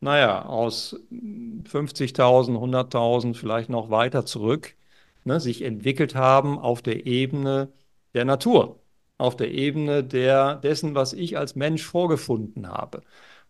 [0.00, 4.76] naja, aus 50.000, 100.000, vielleicht noch weiter zurück,
[5.24, 7.72] ne, sich entwickelt haben auf der Ebene
[8.14, 8.80] der Natur,
[9.18, 13.02] auf der Ebene der, dessen, was ich als Mensch vorgefunden habe.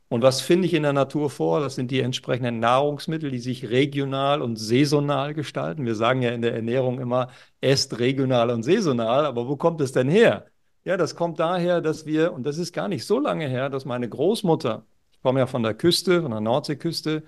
[0.09, 1.61] Und was finde ich in der Natur vor?
[1.61, 5.87] Das sind die entsprechenden Nahrungsmittel, die sich regional und saisonal gestalten.
[5.87, 9.93] Wir sagen ja in der Ernährung immer, esst regional und saisonal, aber wo kommt es
[9.93, 10.47] denn her?
[10.85, 13.85] Ja, das kommt daher, dass wir, und das ist gar nicht so lange her, dass
[13.85, 17.23] meine Großmutter, ich komme ja von der Küste, von der Nordseeküste,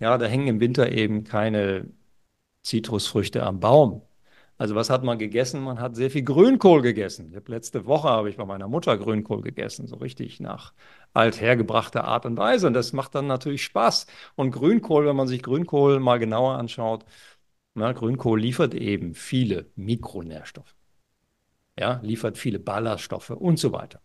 [0.00, 1.88] ja, da hängen im Winter eben keine
[2.62, 4.02] Zitrusfrüchte am Baum.
[4.58, 5.62] Also was hat man gegessen?
[5.62, 7.30] Man hat sehr viel Grünkohl gegessen.
[7.30, 10.74] Ich hab, letzte Woche habe ich bei meiner Mutter Grünkohl gegessen, so richtig nach
[11.14, 12.68] althergebrachter Art und Weise.
[12.68, 14.06] Und das macht dann natürlich Spaß.
[14.36, 17.04] Und Grünkohl, wenn man sich Grünkohl mal genauer anschaut,
[17.74, 20.74] na, Grünkohl liefert eben viele Mikronährstoffe
[21.78, 24.00] ja, liefert viele Ballaststoffe und so weiter.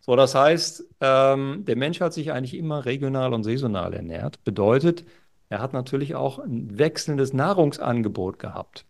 [0.00, 4.42] So, das heißt, ähm, der Mensch hat sich eigentlich immer regional und saisonal ernährt.
[4.44, 5.04] Bedeutet,
[5.48, 8.86] er hat natürlich auch ein wechselndes Nahrungsangebot gehabt.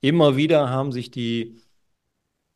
[0.00, 1.60] Immer wieder haben sich die,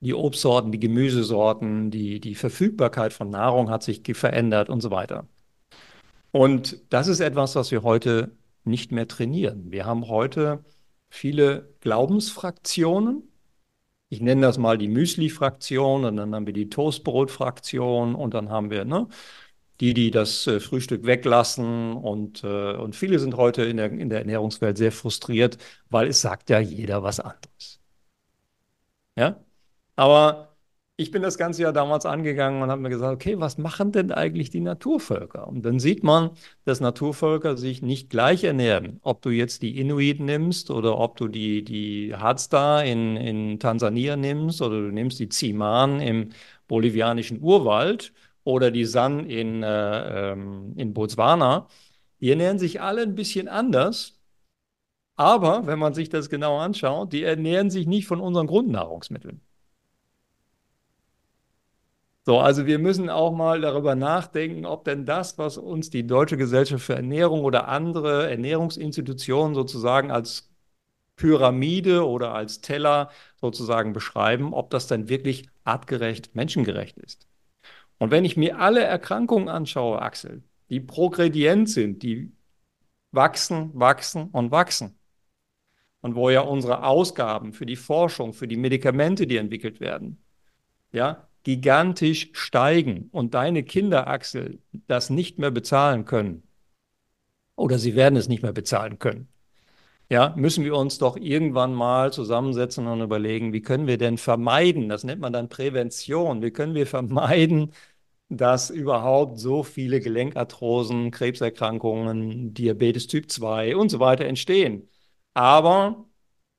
[0.00, 5.26] die Obstsorten, die Gemüsesorten, die, die Verfügbarkeit von Nahrung hat sich verändert und so weiter.
[6.32, 9.70] Und das ist etwas, was wir heute nicht mehr trainieren.
[9.70, 10.64] Wir haben heute
[11.08, 13.22] viele Glaubensfraktionen.
[14.14, 18.70] Ich nenne das mal die Müsli-Fraktion und dann haben wir die Toastbrot-Fraktion und dann haben
[18.70, 19.08] wir ne,
[19.80, 24.10] die, die das äh, Frühstück weglassen und, äh, und viele sind heute in der, in
[24.10, 25.58] der Ernährungswelt sehr frustriert,
[25.90, 27.80] weil es sagt ja jeder was anderes.
[29.16, 29.44] Ja,
[29.96, 30.53] aber
[30.96, 34.12] ich bin das Ganze ja damals angegangen und habe mir gesagt, okay, was machen denn
[34.12, 35.48] eigentlich die Naturvölker?
[35.48, 36.30] Und dann sieht man,
[36.64, 39.00] dass Naturvölker sich nicht gleich ernähren.
[39.02, 44.16] Ob du jetzt die Inuit nimmst oder ob du die, die Hadza in, in Tansania
[44.16, 46.30] nimmst oder du nimmst die Ziman im
[46.68, 48.12] bolivianischen Urwald
[48.44, 51.66] oder die San in, äh, ähm, in Botswana,
[52.20, 54.20] die ernähren sich alle ein bisschen anders.
[55.16, 59.40] Aber wenn man sich das genau anschaut, die ernähren sich nicht von unseren Grundnahrungsmitteln.
[62.26, 66.38] So, also wir müssen auch mal darüber nachdenken, ob denn das, was uns die Deutsche
[66.38, 70.50] Gesellschaft für Ernährung oder andere Ernährungsinstitutionen sozusagen als
[71.16, 73.10] Pyramide oder als Teller
[73.40, 77.26] sozusagen beschreiben, ob das dann wirklich artgerecht, menschengerecht ist.
[77.98, 82.32] Und wenn ich mir alle Erkrankungen anschaue, Axel, die progredient sind, die
[83.12, 84.98] wachsen, wachsen und wachsen.
[86.00, 90.22] Und wo ja unsere Ausgaben für die Forschung, für die Medikamente, die entwickelt werden,
[90.92, 94.18] ja, gigantisch steigen und deine Kinder,
[94.88, 96.42] das nicht mehr bezahlen können,
[97.56, 99.28] oder sie werden es nicht mehr bezahlen können,
[100.10, 104.88] ja, müssen wir uns doch irgendwann mal zusammensetzen und überlegen, wie können wir denn vermeiden,
[104.88, 107.72] das nennt man dann Prävention, wie können wir vermeiden,
[108.28, 114.88] dass überhaupt so viele Gelenkarthrosen, Krebserkrankungen, Diabetes Typ 2 und so weiter entstehen.
[115.34, 116.06] Aber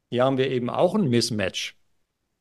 [0.09, 1.77] hier haben wir eben auch ein Mismatch.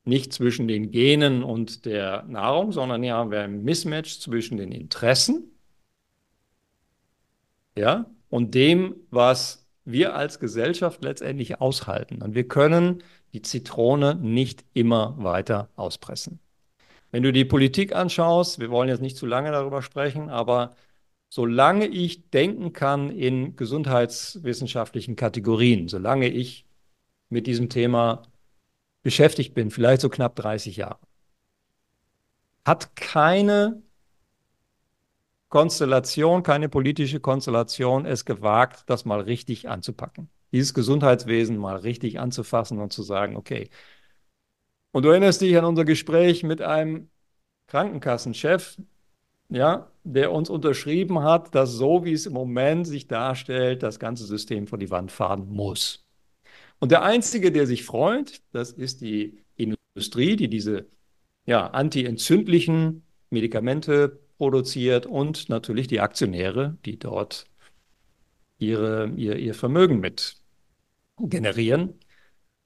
[0.04, 4.70] Nicht zwischen den Genen und der Nahrung, sondern hier haben wir ein Mismatch zwischen den
[4.70, 5.50] Interessen
[7.76, 12.22] ja, und dem, was wir als Gesellschaft letztendlich aushalten.
[12.22, 16.38] Und wir können die Zitrone nicht immer weiter auspressen.
[17.10, 20.74] Wenn du die Politik anschaust, wir wollen jetzt nicht zu lange darüber sprechen, aber
[21.28, 26.64] solange ich denken kann in gesundheitswissenschaftlichen Kategorien, solange ich
[27.28, 28.22] mit diesem Thema
[29.04, 30.98] beschäftigt bin, vielleicht so knapp 30 Jahre,
[32.66, 33.82] hat keine
[35.50, 40.28] Konstellation, keine politische Konstellation es gewagt, das mal richtig anzupacken.
[40.52, 43.70] Dieses Gesundheitswesen mal richtig anzufassen und zu sagen, okay,
[44.92, 47.10] und du erinnerst dich an unser Gespräch mit einem
[47.66, 48.78] Krankenkassenchef,
[49.48, 54.24] ja, der uns unterschrieben hat, dass so wie es im Moment sich darstellt, das ganze
[54.24, 56.03] System vor die Wand fahren muss.
[56.84, 60.86] Und der Einzige, der sich freut, das ist die Industrie, die diese
[61.46, 67.46] ja, antientzündlichen Medikamente produziert und natürlich die Aktionäre, die dort
[68.58, 70.36] ihre, ihr, ihr Vermögen mit
[71.18, 71.98] generieren.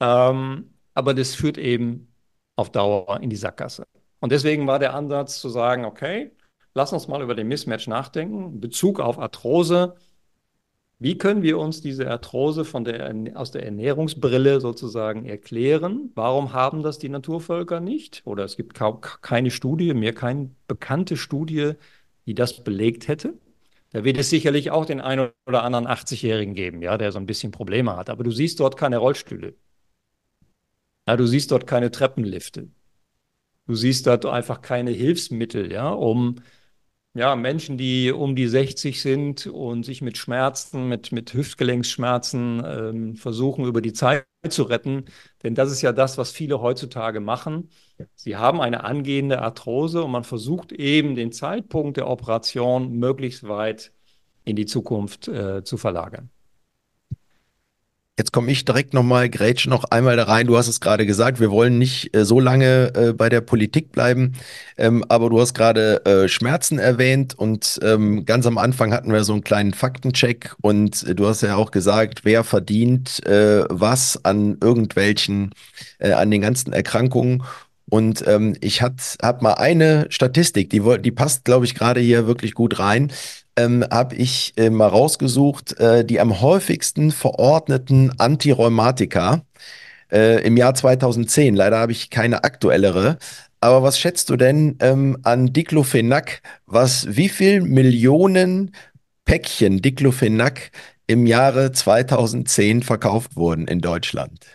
[0.01, 2.13] Ähm, aber das führt eben
[2.57, 3.87] auf Dauer in die Sackgasse.
[4.19, 6.35] Und deswegen war der Ansatz zu sagen, okay,
[6.73, 9.95] lass uns mal über den Mismatch nachdenken, in Bezug auf Arthrose.
[11.01, 16.11] Wie können wir uns diese Arthrose von der, aus der Ernährungsbrille sozusagen erklären?
[16.15, 18.21] Warum haben das die Naturvölker nicht?
[18.25, 21.73] Oder es gibt kaum, keine Studie, mir keine bekannte Studie,
[22.25, 23.33] die das belegt hätte.
[23.91, 27.25] Da wird es sicherlich auch den einen oder anderen 80-Jährigen geben, ja, der so ein
[27.25, 28.09] bisschen Probleme hat.
[28.09, 29.55] Aber du siehst dort keine Rollstühle.
[31.07, 32.69] Ja, du siehst dort keine Treppenlifte.
[33.67, 36.37] Du siehst dort einfach keine Hilfsmittel, ja, um
[37.15, 43.15] ja, Menschen, die um die 60 sind und sich mit Schmerzen, mit, mit Hüftgelenksschmerzen ähm,
[43.15, 45.05] versuchen, über die Zeit zu retten.
[45.43, 47.69] Denn das ist ja das, was viele heutzutage machen.
[48.15, 53.91] Sie haben eine angehende Arthrose und man versucht eben den Zeitpunkt der Operation möglichst weit
[54.45, 56.29] in die Zukunft äh, zu verlagern.
[58.19, 60.45] Jetzt komme ich direkt nochmal, grätsch noch einmal da rein.
[60.45, 63.93] Du hast es gerade gesagt, wir wollen nicht äh, so lange äh, bei der Politik
[63.93, 64.33] bleiben,
[64.77, 69.23] ähm, aber du hast gerade äh, Schmerzen erwähnt und ähm, ganz am Anfang hatten wir
[69.23, 74.19] so einen kleinen Faktencheck und äh, du hast ja auch gesagt, wer verdient äh, was
[74.25, 75.51] an irgendwelchen,
[75.99, 77.43] äh, an den ganzen Erkrankungen.
[77.89, 78.97] Und ähm, ich habe
[79.41, 83.11] mal eine Statistik, die, die passt, glaube ich, gerade hier wirklich gut rein
[83.55, 89.41] ähm, habe ich äh, mal rausgesucht, äh, die am häufigsten verordneten Antirheumatika
[90.11, 91.55] äh, im Jahr 2010.
[91.55, 93.17] Leider habe ich keine aktuellere.
[93.61, 98.73] Aber was schätzt du denn ähm, an Diclofenac, was wie viel Millionen
[99.25, 100.71] Päckchen Diclofenac
[101.07, 104.45] im Jahre 2010 verkauft wurden in Deutschland?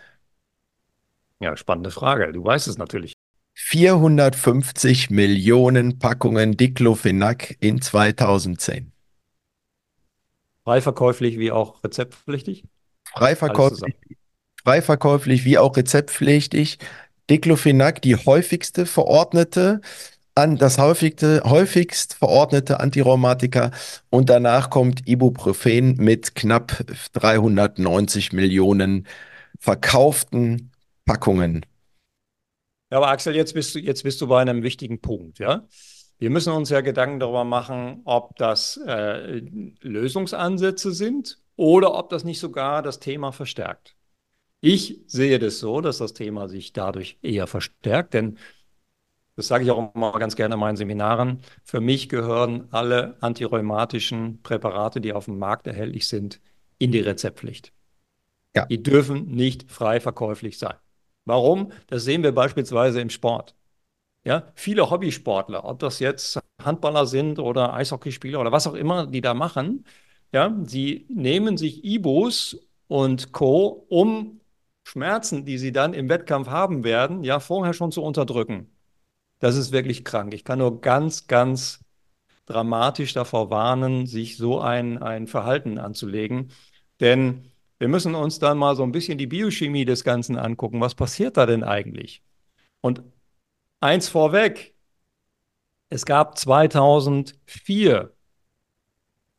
[1.39, 2.31] Ja, spannende Frage.
[2.31, 3.13] Du weißt es natürlich.
[3.55, 8.91] 450 Millionen Packungen Diclofenac in 2010.
[10.63, 12.65] Frei verkäuflich wie auch rezeptpflichtig?
[13.13, 13.95] Frei verkäuflich,
[14.61, 16.79] frei verkäuflich wie auch rezeptpflichtig.
[17.29, 19.79] Diclofenac, die häufigste verordnete,
[20.35, 23.71] an das häufigste, häufigst verordnete Antirheumatika
[24.09, 29.07] und danach kommt Ibuprofen mit knapp 390 Millionen
[29.57, 30.71] verkauften
[31.05, 31.65] Packungen.
[32.91, 35.67] Ja, aber Axel, jetzt bist du, jetzt bist du bei einem wichtigen Punkt, ja?
[36.17, 39.41] Wir müssen uns ja Gedanken darüber machen, ob das äh,
[39.81, 43.95] Lösungsansätze sind oder ob das nicht sogar das Thema verstärkt.
[44.61, 48.37] Ich sehe das so, dass das Thema sich dadurch eher verstärkt, denn
[49.35, 51.41] das sage ich auch immer ganz gerne in meinen Seminaren.
[51.63, 56.39] Für mich gehören alle antirheumatischen Präparate, die auf dem Markt erhältlich sind,
[56.77, 57.73] in die Rezeptpflicht.
[58.55, 58.65] Ja.
[58.65, 60.75] Die dürfen nicht frei verkäuflich sein.
[61.25, 61.71] Warum?
[61.87, 63.55] Das sehen wir beispielsweise im Sport.
[64.25, 69.21] Ja, viele Hobbysportler, ob das jetzt Handballer sind oder Eishockeyspieler oder was auch immer, die
[69.21, 69.85] da machen,
[70.33, 72.57] ja, sie nehmen sich Ibos
[72.87, 74.41] und Co., um
[74.83, 78.71] Schmerzen, die sie dann im Wettkampf haben werden, ja, vorher schon zu unterdrücken.
[79.39, 80.33] Das ist wirklich krank.
[80.33, 81.81] Ich kann nur ganz, ganz
[82.45, 86.51] dramatisch davor warnen, sich so ein, ein Verhalten anzulegen.
[86.99, 90.81] Denn wir müssen uns dann mal so ein bisschen die Biochemie des Ganzen angucken.
[90.81, 92.23] Was passiert da denn eigentlich?
[92.81, 93.03] Und
[93.81, 94.75] eins vorweg,
[95.89, 98.15] es gab 2004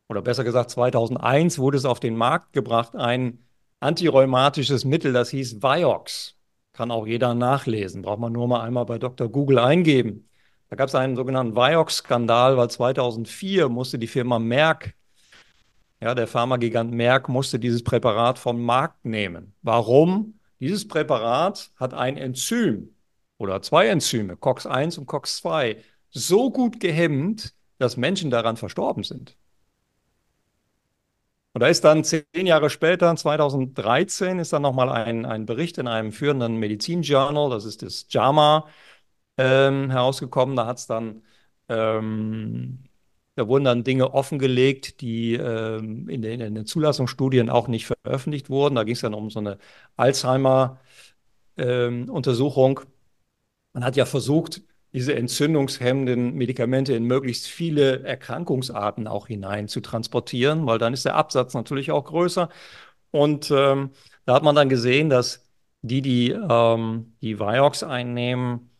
[0.08, 3.44] oder besser gesagt 2001 wurde es auf den Markt gebracht, ein
[3.80, 6.36] antirheumatisches Mittel, das hieß Vioxx.
[6.72, 8.02] Kann auch jeder nachlesen.
[8.02, 9.28] Braucht man nur mal einmal bei Dr.
[9.28, 10.28] Google eingeben.
[10.68, 14.94] Da gab es einen sogenannten Vioxx-Skandal, weil 2004 musste die Firma Merck,
[16.00, 19.54] ja, der Pharmagigant Merck, musste dieses Präparat vom Markt nehmen.
[19.62, 20.38] Warum?
[20.60, 22.94] Dieses Präparat hat ein Enzym
[23.38, 25.78] oder zwei Enzyme, COX-1 und COX-2,
[26.10, 29.36] so gut gehemmt, dass Menschen daran verstorben sind.
[31.52, 35.88] Und da ist dann zehn Jahre später, 2013, ist dann nochmal ein, ein Bericht in
[35.88, 38.66] einem führenden Medizin-Journal, das ist das JAMA,
[39.38, 40.56] ähm, herausgekommen.
[40.56, 41.22] Da hat es dann,
[41.68, 42.84] ähm,
[43.36, 48.50] da wurden dann Dinge offengelegt, die ähm, in, den, in, den, Zulassungsstudien auch nicht veröffentlicht
[48.50, 48.74] wurden.
[48.76, 49.58] Da ging es dann um so eine
[49.96, 52.80] Alzheimer-Untersuchung.
[52.80, 52.86] Ähm,
[53.74, 60.66] Man hat ja versucht, diese entzündungshemmenden Medikamente in möglichst viele Erkrankungsarten auch hinein zu transportieren,
[60.66, 62.48] weil dann ist der Absatz natürlich auch größer.
[63.10, 63.90] Und ähm,
[64.24, 65.46] da hat man dann gesehen, dass
[65.82, 68.70] die, die ähm, die Vioxx einnehmen,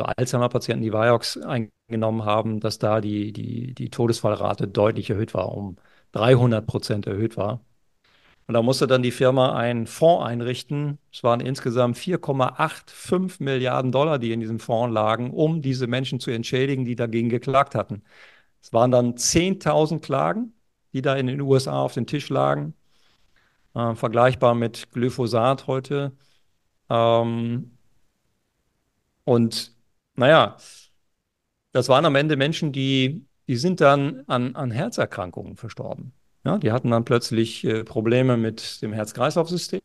[0.00, 5.52] also Alzheimer-Patienten, die Vioxx eingenommen haben, dass da die, die, die Todesfallrate deutlich erhöht war,
[5.52, 5.76] um
[6.12, 7.60] 300 Prozent erhöht war.
[8.46, 10.98] Und da musste dann die Firma einen Fonds einrichten.
[11.12, 16.30] Es waren insgesamt 4,85 Milliarden Dollar, die in diesem Fonds lagen, um diese Menschen zu
[16.30, 18.02] entschädigen, die dagegen geklagt hatten.
[18.62, 20.54] Es waren dann 10.000 Klagen,
[20.92, 22.74] die da in den USA auf dem Tisch lagen,
[23.74, 26.12] äh, vergleichbar mit Glyphosat heute.
[26.90, 27.70] Ähm,
[29.24, 29.73] und
[30.16, 30.56] naja,
[31.72, 36.12] das waren am Ende Menschen, die, die sind dann an, an Herzerkrankungen verstorben.
[36.44, 39.80] Ja, die hatten dann plötzlich äh, Probleme mit dem Herz-Kreislauf-System,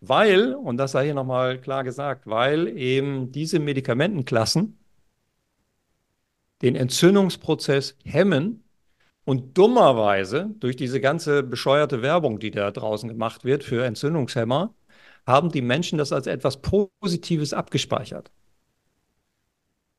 [0.00, 4.78] weil, und das sei hier nochmal klar gesagt, weil eben diese Medikamentenklassen
[6.62, 8.64] den Entzündungsprozess hemmen
[9.24, 14.74] und dummerweise durch diese ganze bescheuerte Werbung, die da draußen gemacht wird für Entzündungshemmer,
[15.26, 18.30] haben die Menschen das als etwas Positives abgespeichert.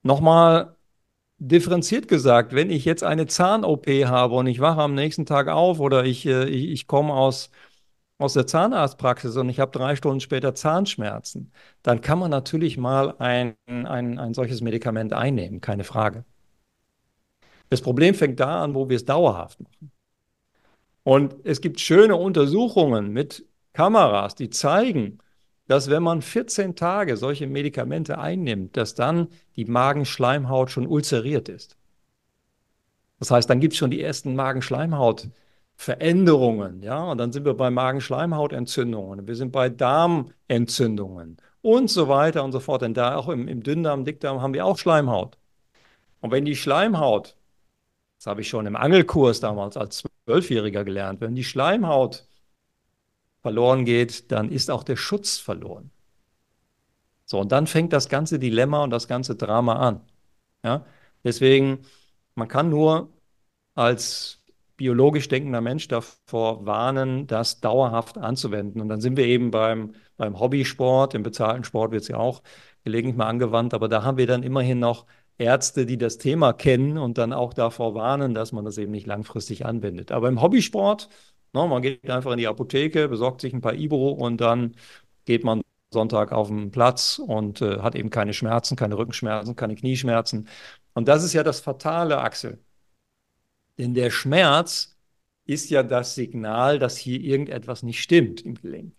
[0.03, 0.75] Nochmal
[1.39, 5.79] differenziert gesagt, wenn ich jetzt eine Zahn-OP habe und ich wache am nächsten Tag auf
[5.79, 7.51] oder ich, äh, ich, ich komme aus,
[8.17, 11.51] aus der Zahnarztpraxis und ich habe drei Stunden später Zahnschmerzen,
[11.83, 16.25] dann kann man natürlich mal ein, ein, ein solches Medikament einnehmen, keine Frage.
[17.69, 19.91] Das Problem fängt da an, wo wir es dauerhaft machen.
[21.03, 25.19] Und es gibt schöne Untersuchungen mit Kameras, die zeigen,
[25.67, 31.77] dass wenn man 14 Tage solche Medikamente einnimmt, dass dann die Magenschleimhaut schon ulzeriert ist.
[33.19, 37.71] Das heißt, dann gibt es schon die ersten Magenschleimhautveränderungen, ja, und dann sind wir bei
[37.71, 42.81] Magenschleimhautentzündungen, wir sind bei Darmentzündungen und so weiter und so fort.
[42.81, 45.37] Denn da auch im, im Dünndarm, Dickdarm haben wir auch Schleimhaut.
[46.21, 47.35] Und wenn die Schleimhaut,
[48.17, 52.25] das habe ich schon im Angelkurs damals als Zwölfjähriger gelernt, wenn die Schleimhaut
[53.47, 55.89] verloren geht, dann ist auch der Schutz verloren.
[57.23, 60.01] So, und dann fängt das ganze Dilemma und das ganze Drama an.
[60.65, 60.85] Ja?
[61.23, 61.79] Deswegen,
[62.35, 63.09] man kann nur
[63.73, 64.43] als
[64.75, 68.81] biologisch denkender Mensch davor warnen, das dauerhaft anzuwenden.
[68.81, 72.43] Und dann sind wir eben beim, beim Hobbysport, im bezahlten Sport wird es ja auch
[72.83, 75.05] gelegentlich mal angewandt, aber da haben wir dann immerhin noch
[75.37, 79.07] Ärzte, die das Thema kennen und dann auch davor warnen, dass man das eben nicht
[79.07, 80.11] langfristig anwendet.
[80.11, 81.07] Aber im Hobbysport,
[81.57, 84.75] no, man geht einfach in die Apotheke, besorgt sich ein paar Ibo und dann
[85.25, 89.75] geht man Sonntag auf den Platz und äh, hat eben keine Schmerzen, keine Rückenschmerzen, keine
[89.75, 90.47] Knieschmerzen.
[90.93, 92.59] Und das ist ja das Fatale, Axel.
[93.77, 94.97] Denn der Schmerz
[95.45, 98.93] ist ja das Signal, dass hier irgendetwas nicht stimmt im Gelenk.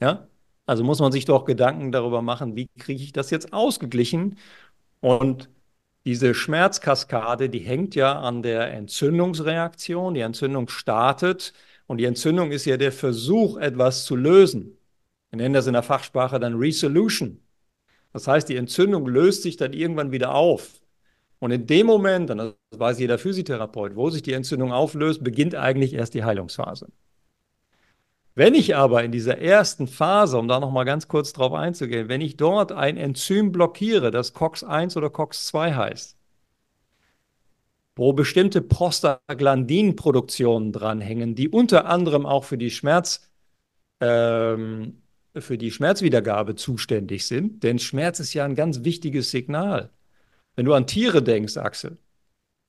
[0.00, 0.28] Ja?
[0.66, 4.38] Also muss man sich doch Gedanken darüber machen, wie kriege ich das jetzt ausgeglichen?
[5.00, 5.48] Und
[6.08, 10.14] diese Schmerzkaskade, die hängt ja an der Entzündungsreaktion.
[10.14, 11.52] Die Entzündung startet
[11.86, 14.78] und die Entzündung ist ja der Versuch, etwas zu lösen.
[15.28, 17.42] Wir nennen das in der Fachsprache dann Resolution.
[18.14, 20.80] Das heißt, die Entzündung löst sich dann irgendwann wieder auf.
[21.40, 25.56] Und in dem Moment, und das weiß jeder Physiotherapeut, wo sich die Entzündung auflöst, beginnt
[25.56, 26.88] eigentlich erst die Heilungsphase.
[28.38, 32.08] Wenn ich aber in dieser ersten Phase, um da noch mal ganz kurz drauf einzugehen,
[32.08, 36.16] wenn ich dort ein Enzym blockiere, das COX-1 oder COX-2 heißt,
[37.96, 43.28] wo bestimmte Prostaglandinproduktionen dranhängen, die unter anderem auch für die Schmerz,
[44.00, 45.02] ähm,
[45.36, 49.90] für die Schmerzwiedergabe zuständig sind, denn Schmerz ist ja ein ganz wichtiges Signal.
[50.54, 51.98] Wenn du an Tiere denkst, Axel,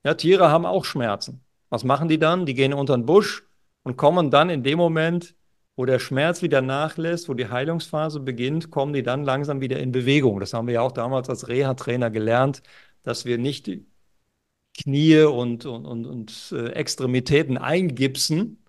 [0.04, 1.42] ja, Tiere haben auch Schmerzen.
[1.70, 2.48] Was machen die dann?
[2.48, 3.44] Die gehen unter den Busch
[3.84, 5.36] und kommen dann in dem Moment,
[5.80, 9.94] wo der Schmerz wieder nachlässt, wo die Heilungsphase beginnt, kommen die dann langsam wieder in
[9.94, 10.42] Bewegung.
[10.42, 12.62] Das haben wir ja auch damals als Reha-Trainer gelernt,
[13.04, 13.72] dass wir nicht
[14.78, 18.62] Knie und, und, und, und äh, Extremitäten eingipsen,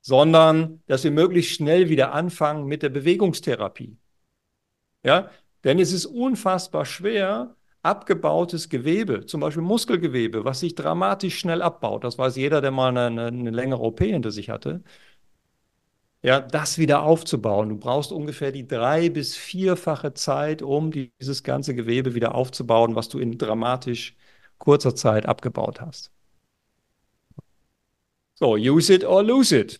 [0.00, 3.96] sondern dass wir möglichst schnell wieder anfangen mit der Bewegungstherapie.
[5.04, 5.30] Ja,
[5.62, 12.04] denn es ist unfassbar schwer, abgebautes Gewebe, zum Beispiel Muskelgewebe, was sich dramatisch schnell abbaut.
[12.04, 14.82] Das weiß jeder, der mal eine, eine längere OP hinter sich hatte.
[16.22, 17.68] Ja, das wieder aufzubauen.
[17.68, 23.08] Du brauchst ungefähr die drei- bis vierfache Zeit, um dieses ganze Gewebe wieder aufzubauen, was
[23.08, 24.16] du in dramatisch
[24.58, 26.12] kurzer Zeit abgebaut hast.
[28.34, 29.78] So, use it or lose it.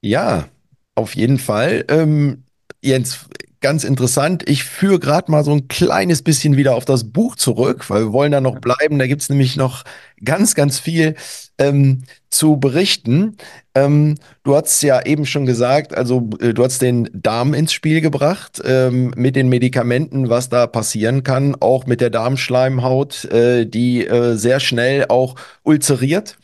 [0.00, 0.48] Ja,
[0.94, 1.84] auf jeden Fall.
[1.88, 2.44] Ähm,
[2.82, 3.26] Jens,
[3.62, 4.48] ganz interessant.
[4.48, 8.12] Ich führe gerade mal so ein kleines bisschen wieder auf das Buch zurück, weil wir
[8.12, 8.98] wollen da noch bleiben.
[8.98, 9.84] Da gibt es nämlich noch
[10.22, 11.14] ganz, ganz viel
[11.58, 13.36] ähm, zu berichten.
[13.74, 18.00] Ähm, du hast ja eben schon gesagt, also äh, du hast den Darm ins Spiel
[18.00, 24.06] gebracht ähm, mit den Medikamenten, was da passieren kann, auch mit der Darmschleimhaut, äh, die
[24.06, 26.36] äh, sehr schnell auch ulzeriert.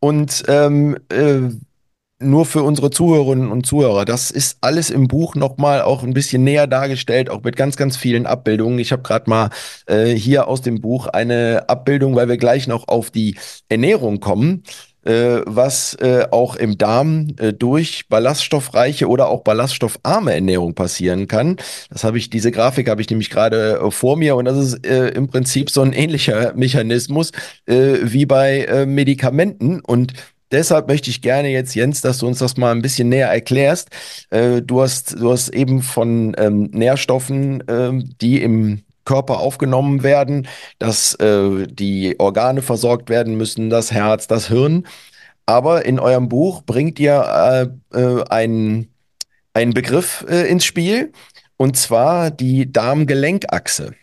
[0.00, 1.50] Und ähm, äh,
[2.24, 4.04] nur für unsere Zuhörerinnen und Zuhörer.
[4.04, 7.96] Das ist alles im Buch nochmal auch ein bisschen näher dargestellt, auch mit ganz, ganz
[7.96, 8.78] vielen Abbildungen.
[8.78, 9.50] Ich habe gerade mal
[9.86, 13.36] äh, hier aus dem Buch eine Abbildung, weil wir gleich noch auf die
[13.68, 14.62] Ernährung kommen,
[15.04, 21.56] äh, was äh, auch im Darm äh, durch ballaststoffreiche oder auch ballaststoffarme Ernährung passieren kann.
[21.90, 24.86] Das habe ich, diese Grafik habe ich nämlich gerade äh, vor mir und das ist
[24.86, 27.32] äh, im Prinzip so ein ähnlicher Mechanismus
[27.66, 30.12] wie bei Medikamenten und
[30.54, 33.90] Deshalb möchte ich gerne jetzt, Jens, dass du uns das mal ein bisschen näher erklärst.
[34.30, 40.46] Äh, du, hast, du hast eben von ähm, Nährstoffen, ähm, die im Körper aufgenommen werden,
[40.78, 44.86] dass äh, die Organe versorgt werden müssen, das Herz, das Hirn.
[45.44, 48.94] Aber in eurem Buch bringt ihr äh, äh, einen,
[49.54, 51.10] einen Begriff äh, ins Spiel,
[51.56, 53.94] und zwar die Darmgelenkachse.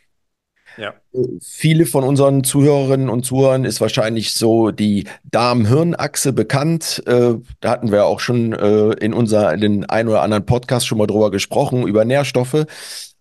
[0.77, 0.93] Ja.
[1.41, 7.03] Viele von unseren Zuhörerinnen und Zuhörern ist wahrscheinlich so die Darm-Hirn-Achse bekannt.
[7.05, 10.87] Äh, da hatten wir auch schon äh, in unser, in den ein oder anderen Podcast
[10.87, 12.65] schon mal drüber gesprochen, über Nährstoffe.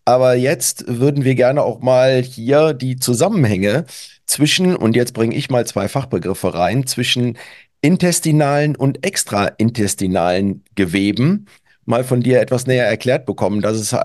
[0.04, 3.84] Aber jetzt würden wir gerne auch mal hier die Zusammenhänge
[4.26, 7.36] zwischen, und jetzt bringe ich mal zwei Fachbegriffe rein, zwischen
[7.82, 11.46] intestinalen und extraintestinalen Geweben
[11.86, 13.60] mal von dir etwas näher erklärt bekommen.
[13.60, 13.96] Das, ist,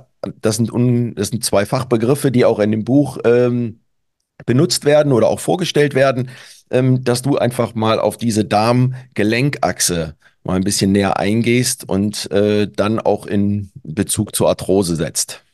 [0.42, 3.80] das, sind, un, das sind zwei Fachbegriffe, die auch in dem Buch ähm,
[4.46, 6.30] benutzt werden oder auch vorgestellt werden,
[6.70, 12.68] ähm, dass du einfach mal auf diese Darm-Gelenkachse mal ein bisschen näher eingehst und äh,
[12.68, 15.46] dann auch in Bezug zur Arthrose setzt.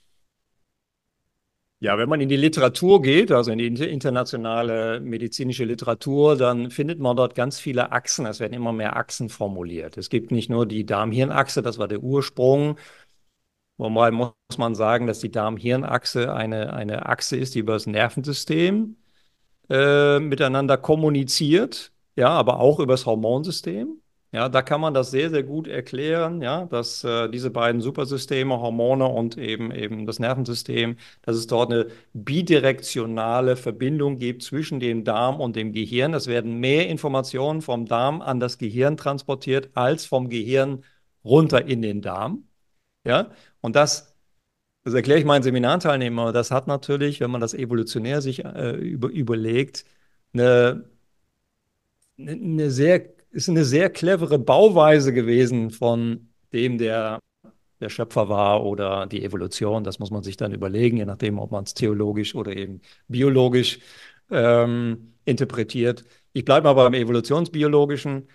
[1.84, 7.00] Ja, wenn man in die Literatur geht, also in die internationale medizinische Literatur, dann findet
[7.00, 8.28] man dort ganz viele Achsen.
[8.28, 9.98] Es werden immer mehr Achsen formuliert.
[9.98, 12.78] Es gibt nicht nur die Darm-Hirn-Achse, das war der Ursprung.
[13.82, 18.96] Wobei muss man sagen, dass die Darm-Hirn-Achse eine, eine Achse ist, die über das Nervensystem
[19.72, 24.00] äh, miteinander kommuniziert, ja, aber auch über das Hormonsystem.
[24.32, 28.60] Ja, da kann man das sehr, sehr gut erklären, ja, dass äh, diese beiden Supersysteme,
[28.60, 35.04] Hormone und eben, eben das Nervensystem, dass es dort eine bidirektionale Verbindung gibt zwischen dem
[35.04, 36.14] Darm und dem Gehirn.
[36.14, 40.84] Es werden mehr Informationen vom Darm an das Gehirn transportiert als vom Gehirn
[41.24, 42.48] runter in den Darm.
[43.04, 43.32] Ja,
[43.62, 44.16] und das,
[44.84, 49.10] das erkläre ich meinen Seminarteilnehmern, das hat natürlich, wenn man das evolutionär sich äh, über,
[49.10, 49.86] überlegt,
[50.34, 50.90] eine,
[52.18, 57.20] eine sehr ist eine sehr clevere Bauweise gewesen von dem, der
[57.82, 59.84] der Schöpfer war oder die Evolution.
[59.84, 63.80] Das muss man sich dann überlegen, je nachdem, ob man es theologisch oder eben biologisch
[64.32, 66.06] ähm, interpretiert.
[66.34, 68.28] Ich bleibe mal beim evolutionsbiologischen.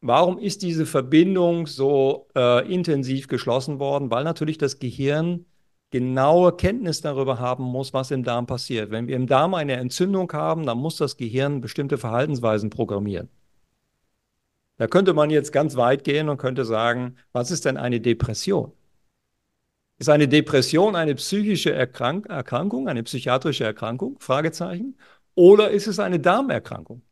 [0.00, 4.10] Warum ist diese Verbindung so äh, intensiv geschlossen worden?
[4.10, 5.46] Weil natürlich das Gehirn
[5.90, 8.90] genaue Kenntnis darüber haben muss, was im Darm passiert.
[8.90, 13.28] Wenn wir im Darm eine Entzündung haben, dann muss das Gehirn bestimmte Verhaltensweisen programmieren.
[14.76, 18.72] Da könnte man jetzt ganz weit gehen und könnte sagen, was ist denn eine Depression?
[19.98, 24.16] Ist eine Depression eine psychische Erkrank Erkrankung, eine psychiatrische Erkrankung?
[24.20, 24.96] Fragezeichen.
[25.34, 27.02] Oder ist es eine Darmerkrankung?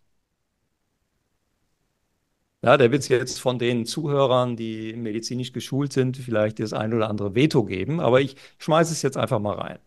[2.63, 7.09] Ja, der wird jetzt von den Zuhörern, die medizinisch geschult sind, vielleicht das ein oder
[7.09, 9.79] andere Veto geben, aber ich schmeiße es jetzt einfach mal rein.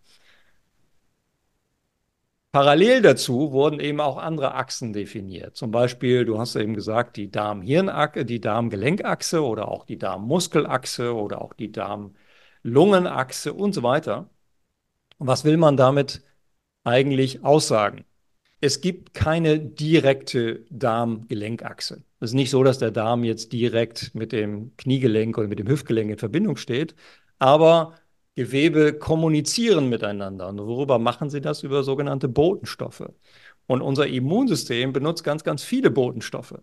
[2.51, 5.55] Parallel dazu wurden eben auch andere Achsen definiert.
[5.55, 11.41] Zum Beispiel, du hast eben gesagt, die Darm-Hirn-Achse, die Darm-Gelenkachse oder auch die Darm-Muskelachse oder
[11.41, 14.29] auch die Darm-Lungenachse und so weiter.
[15.19, 16.23] Was will man damit
[16.83, 18.05] eigentlich aussagen?
[18.61, 22.03] Es gibt keine direkte Darm-Gelenkachse.
[22.19, 25.67] Es ist nicht so, dass der Darm jetzt direkt mit dem Kniegelenk oder mit dem
[25.67, 26.95] Hüftgelenk in Verbindung steht,
[27.39, 27.95] aber
[28.35, 30.47] Gewebe kommunizieren miteinander.
[30.49, 31.63] Und worüber machen sie das?
[31.63, 33.09] Über sogenannte Botenstoffe.
[33.67, 36.55] Und unser Immunsystem benutzt ganz, ganz viele Botenstoffe,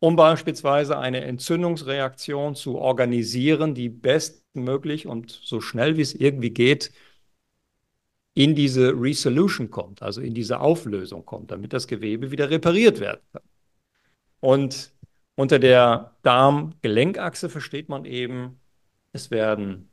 [0.00, 6.92] um beispielsweise eine Entzündungsreaktion zu organisieren, die bestmöglich und so schnell wie es irgendwie geht
[8.34, 13.20] in diese Resolution kommt, also in diese Auflösung kommt, damit das Gewebe wieder repariert werden
[13.32, 13.42] kann.
[14.40, 14.92] Und
[15.34, 18.60] unter der Darm-Gelenkachse versteht man eben,
[19.12, 19.88] es werden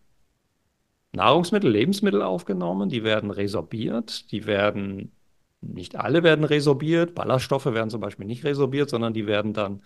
[1.13, 5.11] Nahrungsmittel, Lebensmittel aufgenommen, die werden resorbiert, die werden,
[5.61, 9.81] nicht alle werden resorbiert, Ballaststoffe werden zum Beispiel nicht resorbiert, sondern die werden dann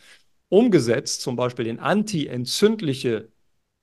[0.49, 3.29] umgesetzt, zum Beispiel in antientzündliche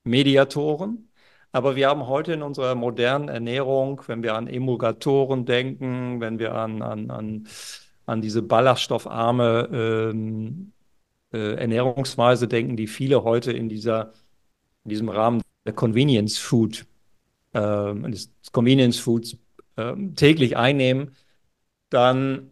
[0.05, 1.11] Mediatoren.
[1.53, 6.55] Aber wir haben heute in unserer modernen Ernährung, wenn wir an Emulgatoren denken, wenn wir
[6.55, 7.49] an, an, an,
[8.07, 10.73] an diese ballaststoffarme ähm,
[11.33, 14.13] äh, Ernährungsweise denken, die viele heute in, dieser,
[14.85, 16.87] in diesem Rahmen der Convenience Food
[17.53, 19.37] äh, des Convenience Foods
[19.77, 21.11] äh, täglich einnehmen,
[21.91, 22.51] dann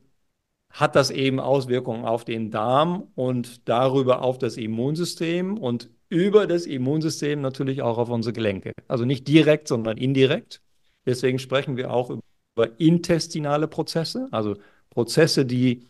[0.70, 6.66] hat das eben Auswirkungen auf den Darm und darüber auf das Immunsystem und über das
[6.66, 8.72] Immunsystem natürlich auch auf unsere Gelenke.
[8.88, 10.60] Also nicht direkt, sondern indirekt.
[11.06, 14.56] Deswegen sprechen wir auch über intestinale Prozesse, also
[14.94, 15.86] Prozesse, die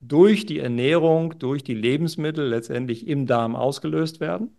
[0.00, 4.56] durch die Ernährung, durch die Lebensmittel letztendlich im Darm ausgelöst werden.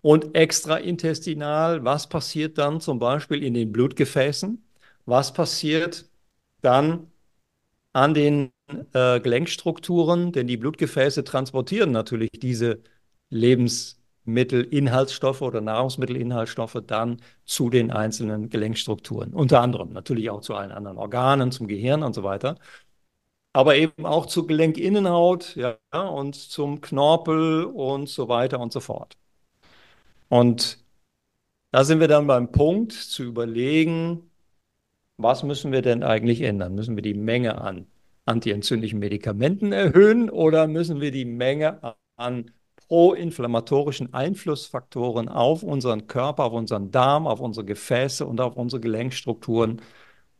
[0.00, 4.62] Und extraintestinal, was passiert dann zum Beispiel in den Blutgefäßen?
[5.06, 6.08] Was passiert
[6.62, 7.10] dann
[7.92, 8.52] an den
[8.92, 10.32] äh, Gelenkstrukturen?
[10.32, 12.80] Denn die Blutgefäße transportieren natürlich diese
[14.28, 19.32] Lebensmittelinhaltsstoffe oder Nahrungsmittelinhaltsstoffe dann zu den einzelnen Gelenkstrukturen.
[19.34, 22.56] Unter anderem natürlich auch zu allen anderen Organen, zum Gehirn und so weiter.
[23.52, 29.16] Aber eben auch zur Gelenkinnenhaut ja, und zum Knorpel und so weiter und so fort.
[30.28, 30.78] Und
[31.70, 34.30] da sind wir dann beim Punkt zu überlegen,
[35.16, 36.74] was müssen wir denn eigentlich ändern?
[36.74, 37.86] Müssen wir die Menge an
[38.26, 42.50] antientzündlichen Medikamenten erhöhen oder müssen wir die Menge an
[42.88, 49.82] proinflammatorischen Einflussfaktoren auf unseren Körper, auf unseren Darm, auf unsere Gefäße und auf unsere Gelenkstrukturen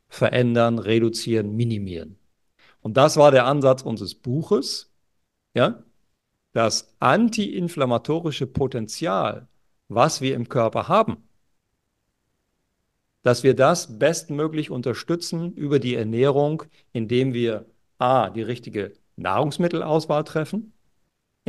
[0.09, 2.19] verändern, reduzieren, minimieren?
[2.81, 4.93] Und das war der Ansatz unseres Buches,
[5.55, 5.83] ja,
[6.53, 9.49] das antiinflammatorische Potenzial
[9.89, 11.29] was wir im Körper haben,
[13.23, 17.67] dass wir das bestmöglich unterstützen über die Ernährung, indem wir
[17.99, 18.31] a.
[18.31, 20.73] die richtige Nahrungsmittelauswahl treffen,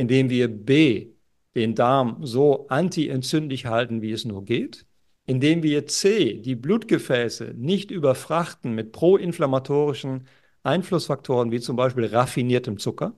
[0.00, 1.12] indem wir b.
[1.54, 4.86] den Darm so antientzündlich halten, wie es nur geht,
[5.26, 6.34] indem wir c.
[6.40, 10.26] die Blutgefäße nicht überfrachten mit proinflammatorischen
[10.62, 13.14] Einflussfaktoren wie zum Beispiel raffiniertem Zucker.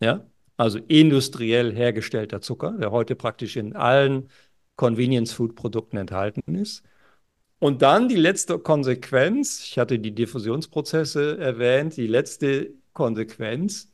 [0.00, 0.26] Ja,
[0.56, 4.28] also industriell hergestellter Zucker, der heute praktisch in allen
[4.76, 6.82] Convenience-Food-Produkten enthalten ist.
[7.58, 13.91] Und dann die letzte Konsequenz, ich hatte die Diffusionsprozesse erwähnt, die letzte Konsequenz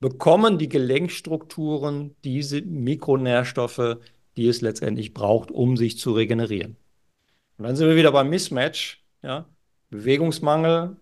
[0.00, 3.98] bekommen die Gelenkstrukturen diese Mikronährstoffe,
[4.36, 6.76] die es letztendlich braucht, um sich zu regenerieren.
[7.58, 9.46] Und dann sind wir wieder beim Mismatch, ja?
[9.90, 10.96] Bewegungsmangel,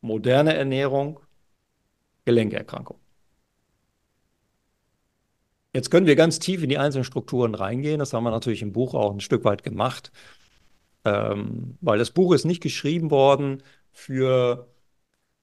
[0.00, 1.20] moderne Ernährung,
[2.24, 2.98] Gelenkerkrankung.
[5.72, 7.98] Jetzt können wir ganz tief in die einzelnen Strukturen reingehen.
[7.98, 10.12] Das haben wir natürlich im Buch auch ein Stück weit gemacht,
[11.04, 14.68] ähm, weil das Buch ist nicht geschrieben worden für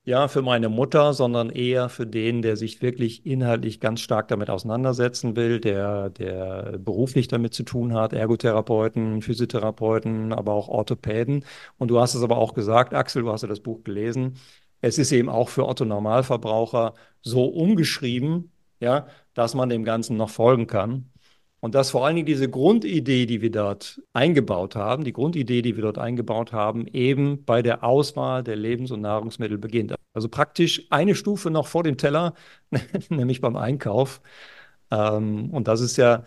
[0.03, 4.49] ja, für meine Mutter, sondern eher für den, der sich wirklich inhaltlich ganz stark damit
[4.49, 11.45] auseinandersetzen will, der, der beruflich damit zu tun hat, Ergotherapeuten, Physiotherapeuten, aber auch Orthopäden.
[11.77, 14.35] Und du hast es aber auch gesagt, Axel, du hast ja das Buch gelesen.
[14.81, 20.31] Es ist eben auch für Otto Normalverbraucher so umgeschrieben, ja, dass man dem Ganzen noch
[20.31, 21.10] folgen kann.
[21.61, 25.75] Und dass vor allen Dingen diese Grundidee, die wir dort eingebaut haben, die Grundidee, die
[25.75, 29.93] wir dort eingebaut haben, eben bei der Auswahl der Lebens- und Nahrungsmittel beginnt.
[30.13, 32.33] Also praktisch eine Stufe noch vor dem Teller,
[33.09, 34.21] nämlich beim Einkauf.
[34.91, 36.23] Ähm, und das ist ja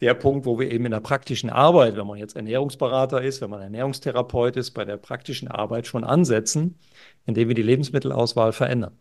[0.00, 3.50] der Punkt, wo wir eben in der praktischen Arbeit, wenn man jetzt Ernährungsberater ist, wenn
[3.50, 6.78] man Ernährungstherapeut ist, bei der praktischen Arbeit schon ansetzen,
[7.24, 8.96] indem wir die Lebensmittelauswahl verändern.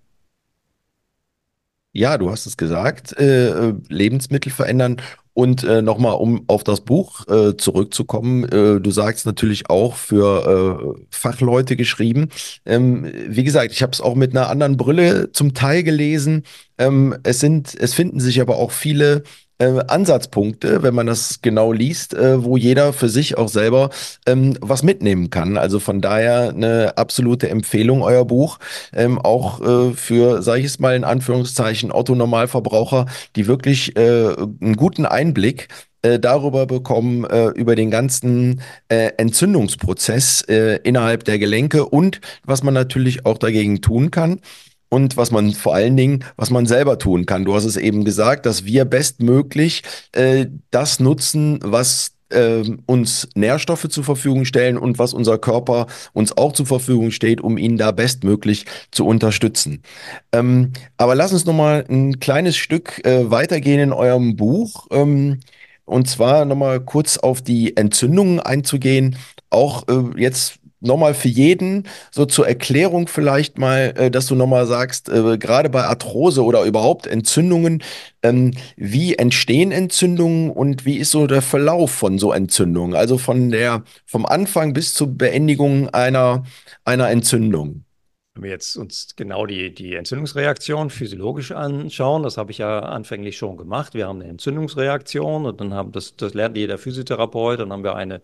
[1.96, 4.98] Ja, du hast es gesagt, äh, Lebensmittel verändern.
[5.34, 10.98] Und äh, nochmal, um auf das Buch äh, zurückzukommen, äh, du sagst natürlich auch für
[10.98, 12.30] äh, Fachleute geschrieben.
[12.66, 16.44] Ähm, wie gesagt, ich habe es auch mit einer anderen Brille zum Teil gelesen.
[16.78, 19.24] Ähm, es sind, es finden sich aber auch viele
[19.58, 23.90] äh, Ansatzpunkte, wenn man das genau liest, äh, wo jeder für sich auch selber
[24.26, 25.58] ähm, was mitnehmen kann.
[25.58, 28.60] Also von daher eine absolute Empfehlung, euer Buch,
[28.94, 34.76] ähm, auch äh, für, sage ich es mal in Anführungszeichen, Autonormalverbraucher, die wirklich äh, einen
[34.76, 35.70] guten Einblick
[36.02, 42.62] äh, darüber bekommen, äh, über den ganzen äh, Entzündungsprozess äh, innerhalb der Gelenke und was
[42.62, 44.40] man natürlich auch dagegen tun kann
[44.90, 47.46] und was man vor allen Dingen, was man selber tun kann.
[47.46, 53.88] Du hast es eben gesagt, dass wir bestmöglich äh, das nutzen, was äh, uns Nährstoffe
[53.90, 57.92] zur Verfügung stellen und was unser Körper uns auch zur Verfügung steht, um ihn da
[57.92, 59.82] bestmöglich zu unterstützen.
[60.32, 64.88] Ähm, aber lass uns noch mal ein kleines Stück äh, weitergehen in eurem Buch.
[64.92, 65.40] Ähm,
[65.86, 69.18] und zwar noch mal kurz auf die Entzündungen einzugehen.
[69.52, 74.68] Auch äh, jetzt nochmal für jeden, so zur Erklärung vielleicht mal, äh, dass du nochmal
[74.68, 77.84] sagst, äh, gerade bei Arthrose oder überhaupt Entzündungen,
[78.24, 82.96] ähm, wie entstehen Entzündungen und wie ist so der Verlauf von so Entzündungen?
[82.96, 86.44] Also von der, vom Anfang bis zur Beendigung einer,
[86.84, 87.86] einer Entzündung.
[88.36, 93.38] Wenn wir jetzt uns genau die, die Entzündungsreaktion physiologisch anschauen, das habe ich ja anfänglich
[93.38, 93.94] schon gemacht.
[93.94, 97.96] Wir haben eine Entzündungsreaktion und dann haben das, das lernt jeder Physiotherapeut, dann haben wir
[97.96, 98.22] eine,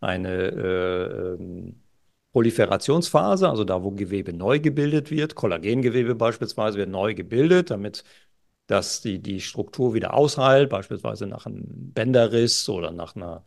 [0.00, 1.81] eine äh, ähm,
[2.32, 8.04] Proliferationsphase, also da, wo Gewebe neu gebildet wird, Kollagengewebe beispielsweise wird neu gebildet, damit
[8.66, 13.44] dass die, die Struktur wieder ausheilt, beispielsweise nach einem Bänderriss oder nach, einer,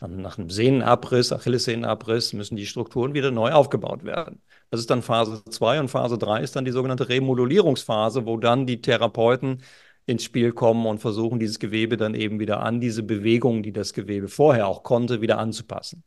[0.00, 4.40] nach einem Sehnenabriss, Achillessehnenabriss, müssen die Strukturen wieder neu aufgebaut werden.
[4.70, 8.66] Das ist dann Phase 2 und Phase 3 ist dann die sogenannte Remodulierungsphase, wo dann
[8.66, 9.62] die Therapeuten
[10.06, 13.92] ins Spiel kommen und versuchen, dieses Gewebe dann eben wieder an diese Bewegungen, die das
[13.92, 16.02] Gewebe vorher auch konnte, wieder anzupassen.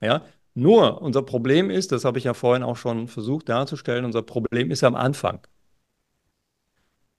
[0.00, 0.22] Ja,
[0.56, 4.70] nur unser Problem ist, das habe ich ja vorhin auch schon versucht darzustellen, unser Problem
[4.70, 5.46] ist am Anfang.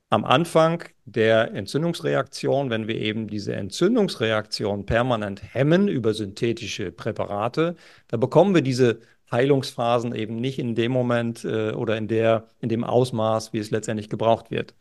[0.10, 7.76] Am Anfang der Entzündungsreaktion, wenn wir eben diese Entzündungsreaktion permanent hemmen über synthetische Präparate,
[8.08, 12.70] da bekommen wir diese Heilungsphasen eben nicht in dem Moment äh, oder in der, in
[12.70, 14.74] dem Ausmaß, wie es letztendlich gebraucht wird.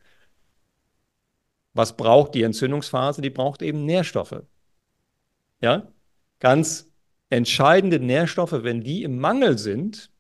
[1.75, 3.21] Was braucht die Entzündungsphase?
[3.21, 4.43] Die braucht eben Nährstoffe.
[5.61, 5.93] Ja,
[6.39, 6.91] ganz
[7.31, 10.11] entscheidende Nährstoffe, wenn die im Mangel sind,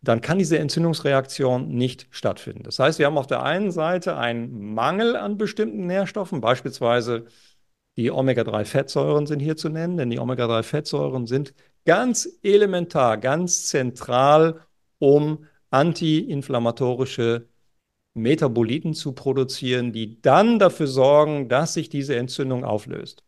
[0.00, 2.62] dann kann diese Entzündungsreaktion nicht stattfinden.
[2.62, 7.26] Das heißt, wir haben auf der einen Seite einen Mangel an bestimmten Nährstoffen, beispielsweise
[7.96, 11.54] die Omega-3-Fettsäuren sind hier zu nennen, denn die Omega-3-Fettsäuren sind
[11.84, 14.60] ganz elementar, ganz zentral,
[14.98, 17.48] um antiinflammatorische
[18.14, 23.23] Metaboliten zu produzieren, die dann dafür sorgen, dass sich diese Entzündung auflöst.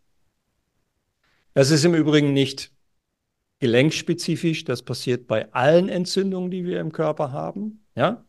[1.56, 2.70] Das ist im Übrigen nicht
[3.60, 7.86] gelenkspezifisch, das passiert bei allen Entzündungen, die wir im Körper haben.
[7.94, 8.26] Ja?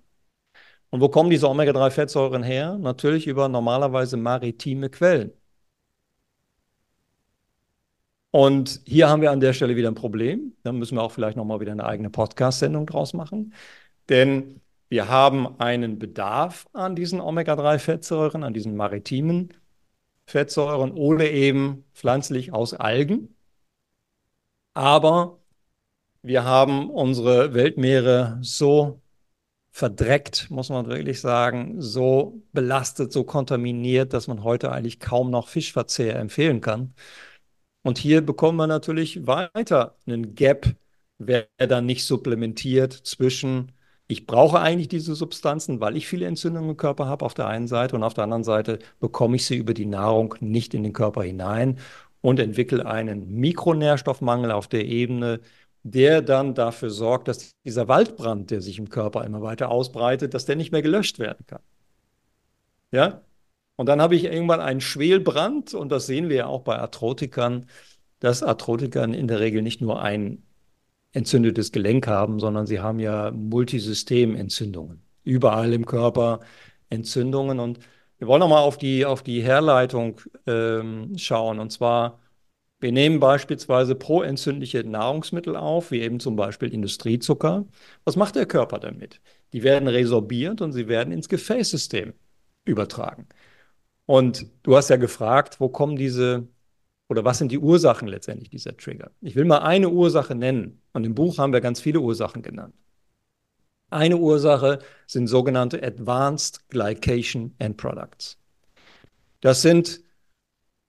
[0.91, 2.77] Und wo kommen diese Omega-3-Fettsäuren her?
[2.77, 5.33] Natürlich über normalerweise maritime Quellen.
[8.31, 10.55] Und hier haben wir an der Stelle wieder ein Problem.
[10.63, 13.53] Da müssen wir auch vielleicht nochmal wieder eine eigene Podcast-Sendung draus machen.
[14.07, 19.53] Denn wir haben einen Bedarf an diesen Omega-3-Fettsäuren, an diesen maritimen
[20.27, 23.35] Fettsäuren oder eben pflanzlich aus Algen.
[24.73, 25.39] Aber
[26.21, 29.01] wir haben unsere Weltmeere so
[29.71, 35.49] verdreckt, muss man wirklich sagen, so belastet, so kontaminiert, dass man heute eigentlich kaum noch
[35.49, 36.93] Fischverzehr empfehlen kann.
[37.83, 40.75] Und hier bekommen wir natürlich weiter einen Gap,
[41.19, 43.71] wer dann nicht supplementiert zwischen,
[44.07, 47.67] ich brauche eigentlich diese Substanzen, weil ich viele Entzündungen im Körper habe auf der einen
[47.67, 50.93] Seite und auf der anderen Seite bekomme ich sie über die Nahrung nicht in den
[50.93, 51.79] Körper hinein
[52.21, 55.41] und entwickle einen Mikronährstoffmangel auf der Ebene,
[55.83, 60.45] der dann dafür sorgt, dass dieser Waldbrand, der sich im Körper immer weiter ausbreitet, dass
[60.45, 61.61] der nicht mehr gelöscht werden kann.
[62.91, 63.21] Ja,
[63.75, 67.67] und dann habe ich irgendwann einen Schwelbrand und das sehen wir ja auch bei Arthrotikern,
[68.19, 70.46] dass Arthrotikern in der Regel nicht nur ein
[71.13, 75.01] entzündetes Gelenk haben, sondern sie haben ja Multisystementzündungen.
[75.23, 76.41] Überall im Körper
[76.89, 77.59] Entzündungen.
[77.59, 77.79] Und
[78.17, 81.59] wir wollen nochmal auf die, auf die Herleitung ähm, schauen.
[81.59, 82.19] Und zwar,
[82.79, 87.65] wir nehmen beispielsweise proentzündliche Nahrungsmittel auf, wie eben zum Beispiel Industriezucker.
[88.05, 89.21] Was macht der Körper damit?
[89.53, 92.13] Die werden resorbiert und sie werden ins Gefäßsystem
[92.65, 93.27] übertragen.
[94.05, 96.47] Und du hast ja gefragt, wo kommen diese
[97.09, 99.11] oder was sind die Ursachen letztendlich dieser Trigger?
[99.21, 100.81] Ich will mal eine Ursache nennen.
[100.97, 102.73] Und im Buch haben wir ganz viele Ursachen genannt.
[103.91, 108.39] Eine Ursache sind sogenannte Advanced Glycation End Products.
[109.41, 110.01] Das sind,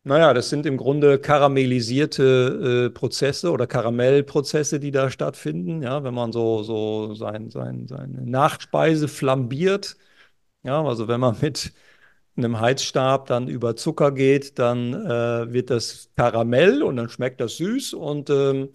[0.05, 5.83] naja, das sind im Grunde karamellisierte äh, Prozesse oder Karamellprozesse, die da stattfinden.
[5.83, 9.99] Ja, wenn man so, so sein, sein, seine Nachspeise flambiert.
[10.63, 11.75] Ja, also wenn man mit
[12.35, 17.59] einem Heizstab dann über Zucker geht, dann äh, wird das Karamell und dann schmeckt das
[17.59, 18.71] süß und ähm,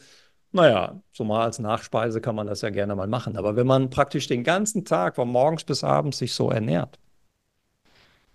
[0.54, 3.38] naja, so mal als Nachspeise kann man das ja gerne mal machen.
[3.38, 6.99] Aber wenn man praktisch den ganzen Tag von morgens bis abends sich so ernährt,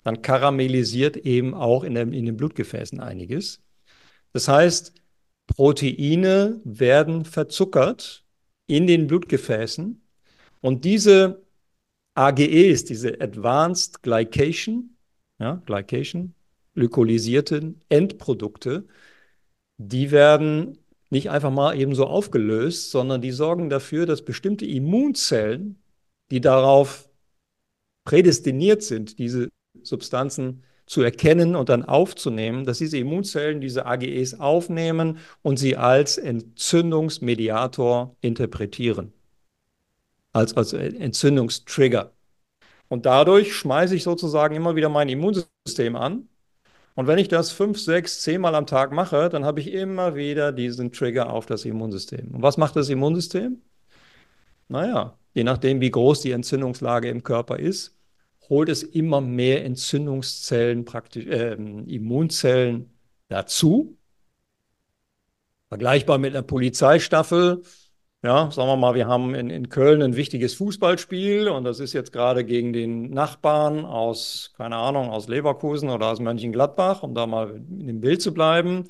[0.03, 3.63] dann karamellisiert eben auch in, dem, in den Blutgefäßen einiges.
[4.33, 4.95] Das heißt,
[5.47, 8.25] Proteine werden verzuckert
[8.67, 10.03] in den Blutgefäßen
[10.61, 11.43] und diese
[12.15, 14.97] AGEs, diese Advanced Glycation,
[15.39, 16.35] ja, Glycation,
[16.75, 18.87] glykolysierte Endprodukte,
[19.79, 20.79] die werden
[21.11, 25.83] nicht einfach mal eben so aufgelöst, sondern die sorgen dafür, dass bestimmte Immunzellen,
[26.31, 27.09] die darauf
[28.05, 29.49] prädestiniert sind, diese
[29.83, 36.17] Substanzen zu erkennen und dann aufzunehmen, dass diese Immunzellen diese AGEs aufnehmen und sie als
[36.17, 39.13] Entzündungsmediator interpretieren,
[40.33, 42.13] als, als Entzündungstrigger.
[42.89, 46.29] Und dadurch schmeiße ich sozusagen immer wieder mein Immunsystem an.
[46.99, 50.51] Und wenn ich das fünf, sechs, zehnmal am Tag mache, dann habe ich immer wieder
[50.51, 52.35] diesen Trigger auf das Immunsystem.
[52.35, 53.63] Und was macht das Immunsystem?
[54.67, 57.97] Naja, je nachdem, wie groß die Entzündungslage im Körper ist,
[58.49, 62.91] holt es immer mehr Entzündungszellen, praktisch äh, Immunzellen
[63.29, 63.97] dazu.
[65.69, 67.63] Vergleichbar mit einer Polizeistaffel
[68.23, 71.93] ja, sagen wir mal, wir haben in, in Köln ein wichtiges Fußballspiel und das ist
[71.93, 77.27] jetzt gerade gegen den Nachbarn aus, keine Ahnung, aus Leverkusen oder aus Mönchengladbach, um da
[77.27, 78.85] mal in dem Bild zu bleiben.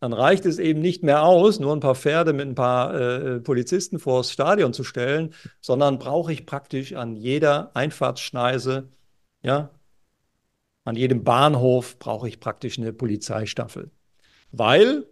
[0.00, 3.40] Dann reicht es eben nicht mehr aus, nur ein paar Pferde mit ein paar äh,
[3.40, 8.88] Polizisten vors Stadion zu stellen, sondern brauche ich praktisch an jeder Einfahrtsschneise,
[9.42, 9.70] ja,
[10.84, 13.92] an jedem Bahnhof brauche ich praktisch eine Polizeistaffel.
[14.50, 15.06] Weil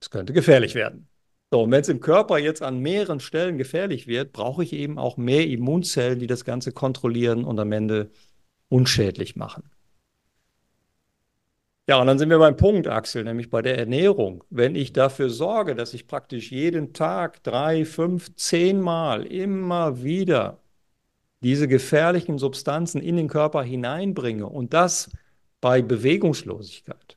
[0.00, 1.08] es könnte gefährlich werden.
[1.54, 4.98] So, und wenn es im Körper jetzt an mehreren Stellen gefährlich wird, brauche ich eben
[4.98, 8.10] auch mehr Immunzellen, die das Ganze kontrollieren und am Ende
[8.70, 9.62] unschädlich machen.
[11.86, 14.42] Ja, und dann sind wir beim Punkt, Axel, nämlich bei der Ernährung.
[14.50, 20.58] Wenn ich dafür sorge, dass ich praktisch jeden Tag drei, fünf, zehn Mal immer wieder
[21.40, 25.08] diese gefährlichen Substanzen in den Körper hineinbringe und das
[25.60, 27.16] bei Bewegungslosigkeit.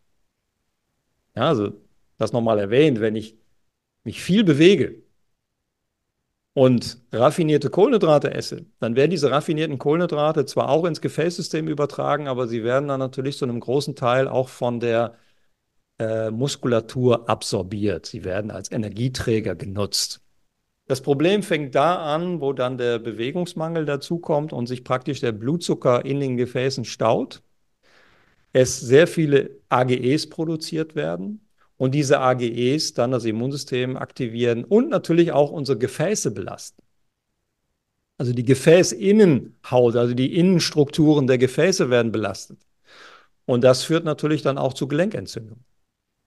[1.36, 1.72] Ja, also
[2.20, 3.36] das nochmal erwähnt, wenn ich
[4.08, 5.04] mich viel bewege
[6.54, 12.48] und raffinierte Kohlenhydrate esse, dann werden diese raffinierten Kohlenhydrate zwar auch ins Gefäßsystem übertragen, aber
[12.48, 15.16] sie werden dann natürlich zu einem großen Teil auch von der
[16.00, 18.06] äh, Muskulatur absorbiert.
[18.06, 20.22] Sie werden als Energieträger genutzt.
[20.86, 26.06] Das Problem fängt da an, wo dann der Bewegungsmangel dazukommt und sich praktisch der Blutzucker
[26.06, 27.44] in den Gefäßen staut.
[28.54, 31.47] Es sehr viele AGEs produziert werden
[31.78, 36.82] und diese AGEs dann das Immunsystem aktivieren und natürlich auch unsere Gefäße belasten.
[38.18, 42.60] Also die Gefäßinnenhaut, also die Innenstrukturen der Gefäße werden belastet.
[43.46, 45.64] Und das führt natürlich dann auch zu Gelenkentzündungen,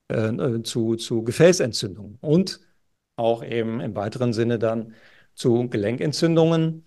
[0.08, 2.60] äh, äh, zu, zu Gefäßentzündungen und
[3.16, 4.94] auch eben im weiteren Sinne dann
[5.34, 6.86] zu Gelenkentzündungen.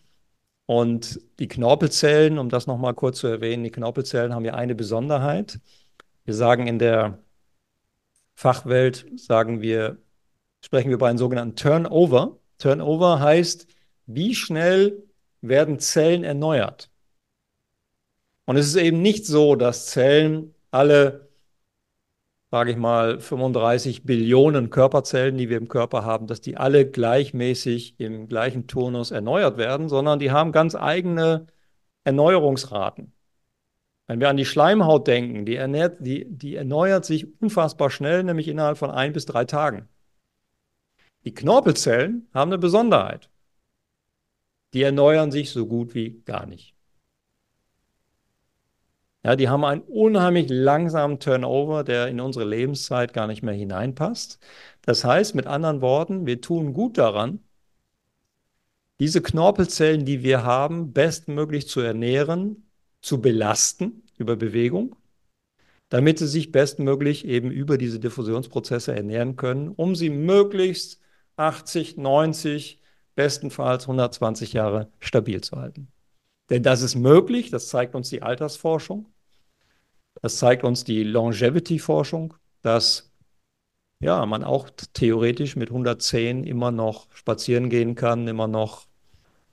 [0.65, 5.59] Und die Knorpelzellen, um das nochmal kurz zu erwähnen, die Knorpelzellen haben ja eine Besonderheit.
[6.25, 7.22] Wir sagen in der
[8.35, 9.97] Fachwelt sagen wir,
[10.61, 12.39] sprechen wir bei einem sogenannten Turnover.
[12.57, 13.67] Turnover heißt,
[14.05, 15.03] wie schnell
[15.41, 16.89] werden Zellen erneuert.
[18.45, 21.29] Und es ist eben nicht so, dass Zellen alle,
[22.51, 27.99] sage ich mal, 35 Billionen Körperzellen, die wir im Körper haben, dass die alle gleichmäßig
[27.99, 31.47] im gleichen Turnus erneuert werden, sondern die haben ganz eigene
[32.03, 33.13] Erneuerungsraten.
[34.07, 38.47] Wenn wir an die Schleimhaut denken, die, ernährt, die, die erneuert sich unfassbar schnell, nämlich
[38.47, 39.87] innerhalb von ein bis drei Tagen.
[41.23, 43.29] Die Knorpelzellen haben eine Besonderheit.
[44.73, 46.75] Die erneuern sich so gut wie gar nicht.
[49.23, 54.39] Ja, die haben einen unheimlich langsamen Turnover, der in unsere Lebenszeit gar nicht mehr hineinpasst.
[54.81, 57.39] Das heißt, mit anderen Worten, wir tun gut daran,
[58.99, 62.69] diese Knorpelzellen, die wir haben, bestmöglich zu ernähren,
[63.03, 64.95] zu belasten über Bewegung,
[65.89, 70.99] damit sie sich bestmöglich eben über diese Diffusionsprozesse ernähren können, um sie möglichst
[71.35, 72.81] 80, 90,
[73.15, 75.89] bestenfalls 120 Jahre stabil zu halten.
[76.49, 79.07] Denn das ist möglich, das zeigt uns die Altersforschung.
[80.21, 83.11] Das zeigt uns die Longevity-Forschung, dass
[83.99, 88.87] ja, man auch theoretisch mit 110 immer noch spazieren gehen kann, immer noch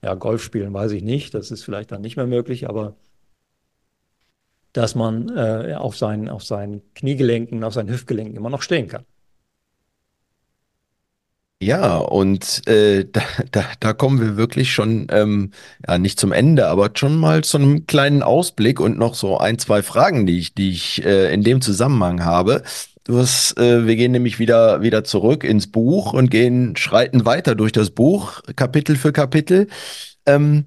[0.03, 2.95] ja, Golf spielen, weiß ich nicht, das ist vielleicht dann nicht mehr möglich, aber
[4.73, 9.05] dass man äh, auf, seinen, auf seinen Kniegelenken, auf seinen Hüftgelenken immer noch stehen kann.
[11.61, 15.51] Ja, und äh, da, da, da kommen wir wirklich schon, ähm,
[15.87, 19.59] ja, nicht zum Ende, aber schon mal zu einem kleinen Ausblick und noch so ein,
[19.59, 22.63] zwei Fragen, die ich, die ich äh, in dem Zusammenhang habe.
[23.03, 27.53] Du hast, äh, wir gehen nämlich wieder, wieder zurück ins Buch und gehen, schreiten weiter
[27.53, 29.67] durch das Buch, Kapitel für Kapitel.
[30.25, 30.65] Ähm,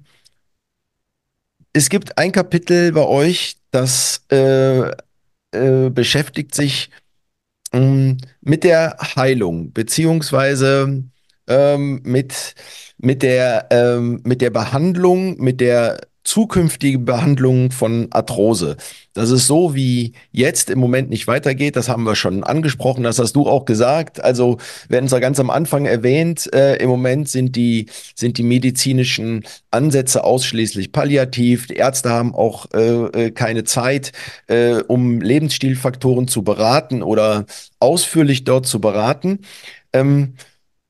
[1.75, 4.89] es gibt ein Kapitel bei euch, das äh,
[5.51, 6.89] äh, beschäftigt sich
[7.73, 11.03] ähm, mit der Heilung, beziehungsweise
[11.47, 12.55] ähm, mit,
[12.97, 15.99] mit, der, ähm, mit der Behandlung, mit der
[16.35, 18.75] zukünftige Behandlung von Arthrose.
[19.13, 23.19] Dass es so wie jetzt im Moment nicht weitergeht, das haben wir schon angesprochen, das
[23.19, 24.21] hast du auch gesagt.
[24.21, 24.57] Also
[24.89, 28.43] wir hatten es ja ganz am Anfang erwähnt, äh, im Moment sind die, sind die
[28.43, 31.67] medizinischen Ansätze ausschließlich palliativ.
[31.67, 34.11] Die Ärzte haben auch äh, äh keine Zeit,
[34.47, 37.45] äh, um Lebensstilfaktoren zu beraten oder
[37.79, 39.39] ausführlich dort zu beraten.
[39.93, 40.33] Ähm,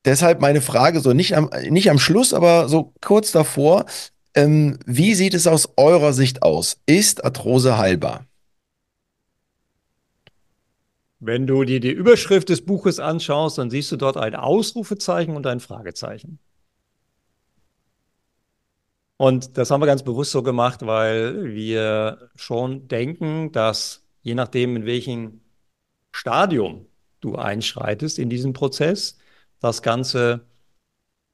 [0.04, 3.86] Deshalb meine Frage, so nicht am, nicht am Schluss, aber so kurz davor,
[4.36, 6.80] ähm, wie sieht es aus eurer Sicht aus?
[6.86, 8.26] Ist Arthrose heilbar?
[11.18, 15.46] Wenn du dir die Überschrift des Buches anschaust, dann siehst du dort ein Ausrufezeichen und
[15.46, 16.38] ein Fragezeichen.
[19.16, 24.76] Und das haben wir ganz bewusst so gemacht, weil wir schon denken, dass je nachdem,
[24.76, 25.40] in welchem
[26.12, 26.86] Stadium
[27.20, 29.16] du einschreitest in diesem Prozess,
[29.60, 30.44] das Ganze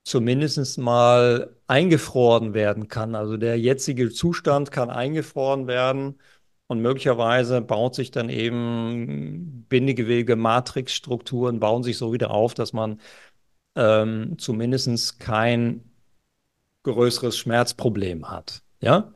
[0.04, 3.14] zumindest mal eingefroren werden kann.
[3.14, 6.18] Also der jetzige Zustand kann eingefroren werden
[6.66, 13.00] und möglicherweise baut sich dann eben Bindegewebe, Matrixstrukturen bauen sich so wieder auf, dass man
[13.74, 15.90] ähm, zumindest kein
[16.82, 18.62] größeres Schmerzproblem hat.
[18.82, 19.10] Ja?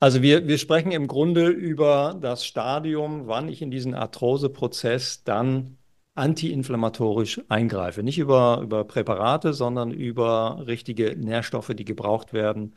[0.00, 5.78] Also wir, wir sprechen im Grunde über das Stadium, wann ich in diesen Arthroseprozess dann
[6.14, 8.02] antiinflammatorisch eingreife.
[8.02, 12.74] Nicht über, über Präparate, sondern über richtige Nährstoffe, die gebraucht werden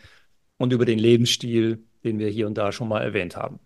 [0.57, 3.59] und über den Lebensstil, den wir hier und da schon mal erwähnt haben.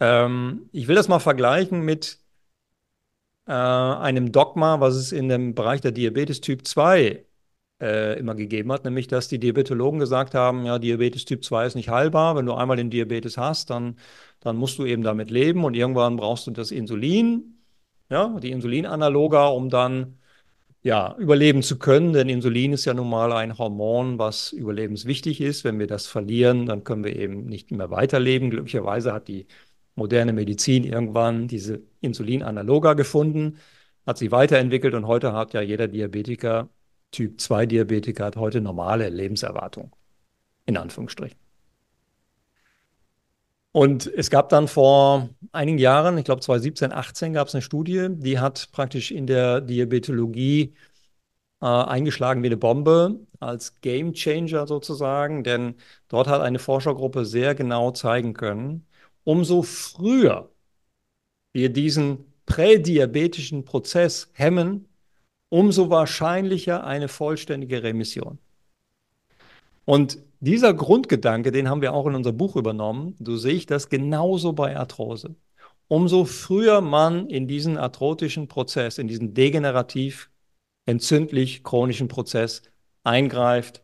[0.00, 2.20] Ähm, ich will das mal vergleichen mit
[3.46, 7.24] äh, einem Dogma, was es in dem Bereich der Diabetes Typ 2
[7.80, 11.74] äh, immer gegeben hat, nämlich dass die Diabetologen gesagt haben, ja, Diabetes Typ 2 ist
[11.74, 12.36] nicht heilbar.
[12.36, 13.96] Wenn du einmal den Diabetes hast, dann,
[14.40, 17.57] dann musst du eben damit leben und irgendwann brauchst du das Insulin
[18.10, 20.18] ja, die Insulinanaloga, um dann
[20.82, 25.64] ja, überleben zu können, denn Insulin ist ja nun mal ein Hormon, was überlebenswichtig ist.
[25.64, 28.50] Wenn wir das verlieren, dann können wir eben nicht mehr weiterleben.
[28.50, 29.46] Glücklicherweise hat die
[29.96, 33.58] moderne Medizin irgendwann diese Insulinanaloga gefunden,
[34.06, 36.70] hat sie weiterentwickelt und heute hat ja jeder Diabetiker,
[37.10, 39.94] Typ 2 Diabetiker, hat heute normale Lebenserwartung.
[40.66, 41.47] In Anführungsstrichen.
[43.72, 48.08] Und es gab dann vor einigen Jahren, ich glaube 2017, 18, gab es eine Studie,
[48.10, 50.74] die hat praktisch in der Diabetologie
[51.60, 55.76] äh, eingeschlagen wie eine Bombe als Game Changer sozusagen, denn
[56.08, 58.86] dort hat eine Forschergruppe sehr genau zeigen können,
[59.24, 60.50] umso früher
[61.52, 64.88] wir diesen prädiabetischen Prozess hemmen,
[65.50, 68.38] umso wahrscheinlicher eine vollständige Remission.
[69.88, 73.16] Und dieser Grundgedanke, den haben wir auch in unser Buch übernommen.
[73.24, 75.34] So sehe ich das genauso bei Arthrose.
[75.88, 80.30] Umso früher man in diesen arthrotischen Prozess, in diesen degenerativ
[80.84, 82.60] entzündlich chronischen Prozess
[83.02, 83.82] eingreift,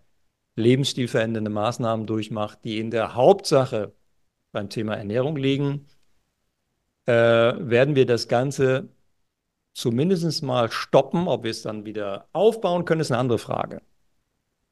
[0.57, 3.95] lebensstilverändernde Maßnahmen durchmacht, die in der Hauptsache
[4.53, 5.87] beim Thema Ernährung liegen,
[7.07, 8.91] äh, werden wir das Ganze
[9.73, 11.29] zumindest mal stoppen.
[11.29, 13.81] Ob wir es dann wieder aufbauen können, ist eine andere Frage.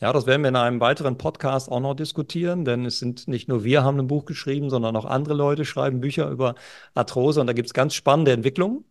[0.02, 3.48] Ja, das werden wir in einem weiteren Podcast auch noch diskutieren, denn es sind nicht
[3.48, 6.56] nur wir haben ein Buch geschrieben, sondern auch andere Leute schreiben Bücher über
[6.94, 8.84] Arthrose und da gibt es ganz spannende Entwicklungen,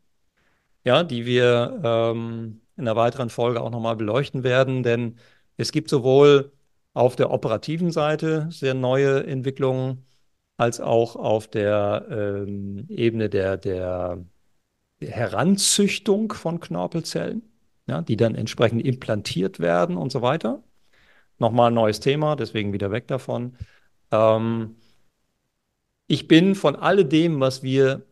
[0.85, 5.17] ja, die wir ähm, in einer weiteren Folge auch nochmal beleuchten werden, denn
[5.57, 6.53] es gibt sowohl
[6.93, 10.05] auf der operativen Seite sehr neue Entwicklungen,
[10.57, 14.23] als auch auf der ähm, Ebene der, der
[15.01, 17.43] Heranzüchtung von Knorpelzellen,
[17.87, 20.63] ja, die dann entsprechend implantiert werden und so weiter.
[21.41, 23.57] Nochmal ein neues Thema, deswegen wieder weg davon.
[24.11, 24.75] Ähm,
[26.05, 28.05] ich bin von alledem, was wir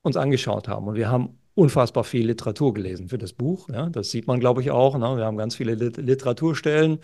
[0.00, 3.68] uns angeschaut haben, und wir haben unfassbar viel Literatur gelesen für das Buch.
[3.68, 4.96] Ja, das sieht man, glaube ich, auch.
[4.96, 5.18] Ne?
[5.18, 7.00] Wir haben ganz viele Literaturstellen,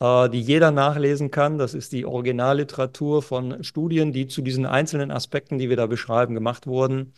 [0.00, 1.58] äh, die jeder nachlesen kann.
[1.58, 6.34] Das ist die Originalliteratur von Studien, die zu diesen einzelnen Aspekten, die wir da beschreiben,
[6.34, 7.12] gemacht wurden.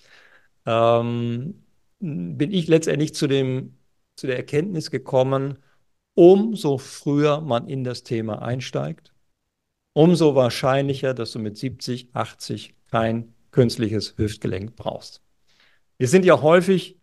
[0.67, 1.65] Ähm,
[2.01, 3.79] bin ich letztendlich zu, dem,
[4.17, 5.59] zu der Erkenntnis gekommen,
[6.15, 9.13] umso früher man in das Thema einsteigt,
[9.93, 15.23] umso wahrscheinlicher, dass du mit 70, 80 kein künstliches Hüftgelenk brauchst.
[15.99, 16.99] Wir sind ja häufig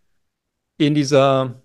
[0.77, 1.61] in dieser,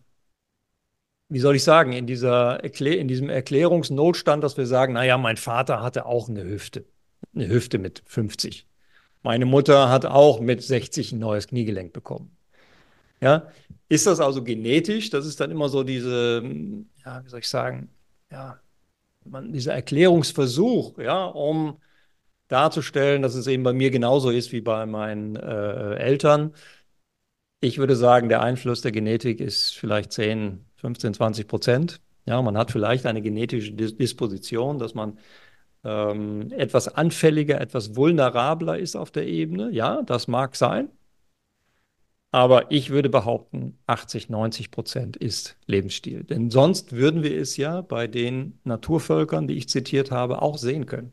[1.28, 5.36] wie soll ich sagen, in, dieser Erklär in diesem Erklärungsnotstand, dass wir sagen, naja, mein
[5.36, 6.86] Vater hatte auch eine Hüfte,
[7.34, 8.68] eine Hüfte mit 50.
[9.22, 12.35] Meine Mutter hat auch mit 60 ein neues Kniegelenk bekommen.
[13.20, 13.48] Ja,
[13.88, 15.10] ist das also genetisch?
[15.10, 16.42] Das ist dann immer so diese,
[17.04, 17.90] ja, wie soll ich sagen,
[18.30, 18.60] ja,
[19.24, 21.78] man, dieser Erklärungsversuch, ja, um
[22.48, 26.52] darzustellen, dass es eben bei mir genauso ist wie bei meinen äh, Eltern.
[27.60, 32.00] Ich würde sagen, der Einfluss der Genetik ist vielleicht 10, 15, 20 Prozent.
[32.26, 35.18] Ja, man hat vielleicht eine genetische Disposition, dass man
[35.84, 39.70] ähm, etwas anfälliger, etwas vulnerabler ist auf der Ebene.
[39.72, 40.90] Ja, das mag sein.
[42.32, 46.24] Aber ich würde behaupten, 80, 90 Prozent ist Lebensstil.
[46.24, 50.86] Denn sonst würden wir es ja bei den Naturvölkern, die ich zitiert habe, auch sehen
[50.86, 51.12] können.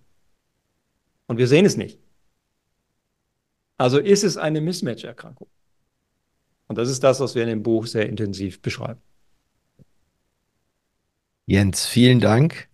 [1.28, 2.00] Und wir sehen es nicht.
[3.78, 5.48] Also ist es eine Mismatch-Erkrankung.
[6.68, 9.02] Und das ist das, was wir in dem Buch sehr intensiv beschreiben.
[11.46, 12.70] Jens, vielen Dank.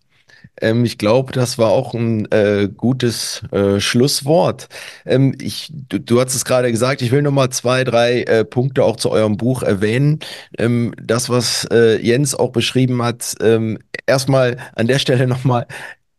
[0.61, 4.67] Ähm, ich glaube, das war auch ein äh, gutes äh, Schlusswort.
[5.05, 8.45] Ähm, ich, du, du hast es gerade gesagt, ich will noch mal zwei, drei äh,
[8.45, 10.19] Punkte auch zu eurem Buch erwähnen.
[10.57, 15.65] Ähm, das, was äh, Jens auch beschrieben hat, ähm, erstmal an der Stelle noch mal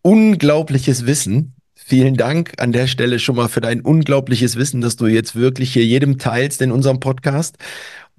[0.02, 1.54] unglaubliches Wissen.
[1.74, 5.72] Vielen Dank an der Stelle schon mal für dein unglaubliches Wissen, das du jetzt wirklich
[5.72, 7.56] hier jedem teilst in unserem Podcast.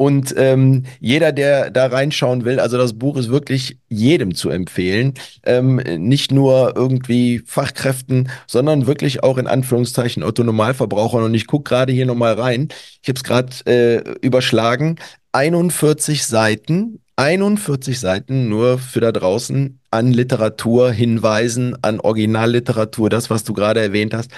[0.01, 5.13] Und ähm, jeder, der da reinschauen will, also das Buch ist wirklich jedem zu empfehlen.
[5.45, 11.21] Ähm, nicht nur irgendwie Fachkräften, sondern wirklich auch in Anführungszeichen Autonomalverbrauchern.
[11.21, 12.69] Und ich gucke gerade hier nochmal rein.
[13.03, 14.95] Ich habe es gerade äh, überschlagen.
[15.33, 23.43] 41 Seiten 41 Seiten nur für da draußen an Literatur hinweisen, an Originalliteratur, das, was
[23.43, 24.31] du gerade erwähnt hast.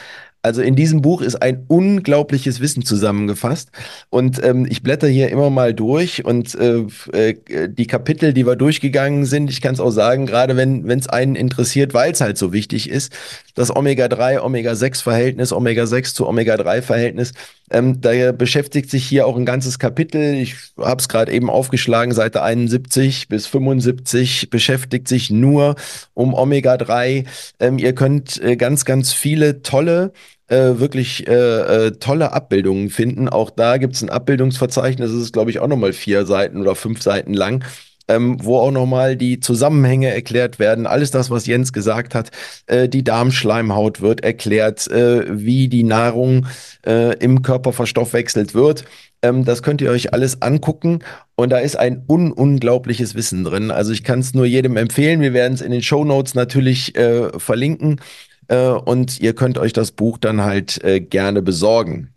[0.46, 3.70] Also in diesem Buch ist ein unglaubliches Wissen zusammengefasst.
[4.10, 6.84] Und ähm, ich blätter hier immer mal durch und äh,
[7.14, 11.08] äh, die Kapitel, die wir durchgegangen sind, ich kann es auch sagen, gerade wenn es
[11.08, 13.14] einen interessiert, weil es halt so wichtig ist,
[13.56, 17.32] das Omega-3, Omega-6-Verhältnis, Omega-6 zu Omega-3-Verhältnis,
[17.72, 20.36] ähm, da beschäftigt sich hier auch ein ganzes Kapitel.
[20.36, 25.76] Ich habe es gerade eben aufgeschlagen, Seite 71 bis 75 beschäftigt sich nur
[26.14, 27.26] um Omega-3.
[27.60, 30.12] Ähm, ihr könnt äh, ganz, ganz viele tolle
[30.48, 33.30] äh, wirklich äh, äh, tolle Abbildungen finden.
[33.30, 36.76] Auch da gibt es ein Abbildungsverzeichnis, das ist, glaube ich, auch nochmal vier Seiten oder
[36.76, 37.64] fünf Seiten lang.
[38.10, 40.88] Ähm, wo auch nochmal die Zusammenhänge erklärt werden.
[40.88, 42.32] Alles das, was Jens gesagt hat.
[42.66, 46.48] Äh, die Darmschleimhaut wird erklärt, äh, wie die Nahrung
[46.86, 48.84] äh, im Körper verstoffwechselt wird.
[49.22, 51.00] Ähm, das könnt ihr euch alles angucken
[51.36, 53.72] und da ist ein un unglaubliches Wissen drin.
[53.72, 55.22] Also ich kann es nur jedem empfehlen.
[55.22, 58.02] Wir werden es in den Show Notes natürlich äh, verlinken
[58.48, 62.14] äh, und ihr könnt euch das Buch dann halt äh, gerne besorgen.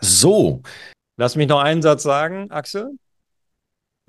[0.00, 0.62] So.
[1.16, 2.96] Lass mich noch einen Satz sagen, Axel.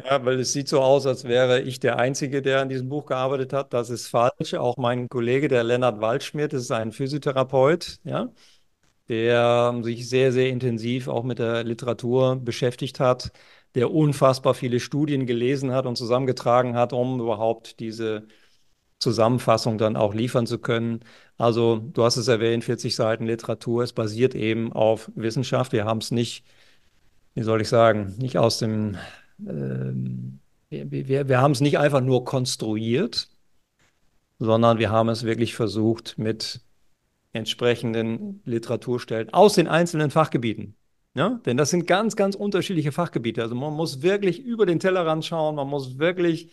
[0.03, 3.05] Ja, weil es sieht so aus, als wäre ich der Einzige, der an diesem Buch
[3.05, 3.73] gearbeitet hat.
[3.73, 4.53] Das ist falsch.
[4.53, 8.29] Auch mein Kollege, der Lennart Waldschmidt, ist ein Physiotherapeut, ja,
[9.09, 13.31] der sich sehr, sehr intensiv auch mit der Literatur beschäftigt hat,
[13.75, 18.27] der unfassbar viele Studien gelesen hat und zusammengetragen hat, um überhaupt diese
[18.99, 21.01] Zusammenfassung dann auch liefern zu können.
[21.38, 23.83] Also du hast es erwähnt, 40 Seiten Literatur.
[23.83, 25.73] Es basiert eben auf Wissenschaft.
[25.73, 26.45] Wir haben es nicht,
[27.33, 28.97] wie soll ich sagen, nicht aus dem,
[29.45, 33.29] ähm, wir, wir, haben es nicht einfach nur konstruiert,
[34.39, 36.61] sondern wir haben es wirklich versucht mit
[37.33, 40.75] entsprechenden Literaturstellen aus den einzelnen Fachgebieten.
[41.15, 41.41] Ja?
[41.45, 43.41] Denn das sind ganz, ganz unterschiedliche Fachgebiete.
[43.41, 46.51] Also man muss wirklich über den Tellerrand schauen, man muss wirklich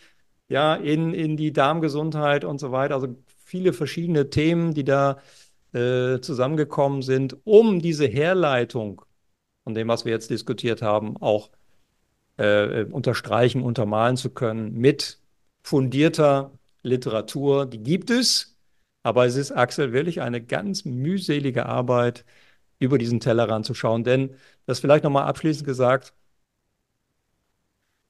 [0.48, 2.94] ja, in, in die Darmgesundheit und so weiter.
[2.94, 3.16] Also
[3.52, 5.18] viele verschiedene Themen, die da
[5.74, 9.02] äh, zusammengekommen sind, um diese Herleitung
[9.62, 11.50] von dem, was wir jetzt diskutiert haben, auch
[12.38, 15.20] äh, unterstreichen, untermalen zu können mit
[15.62, 17.66] fundierter Literatur.
[17.66, 18.56] Die gibt es,
[19.02, 22.24] aber es ist, Axel, wirklich eine ganz mühselige Arbeit,
[22.78, 24.02] über diesen Tellerrand zu schauen.
[24.02, 24.34] Denn,
[24.64, 26.14] das vielleicht nochmal abschließend gesagt,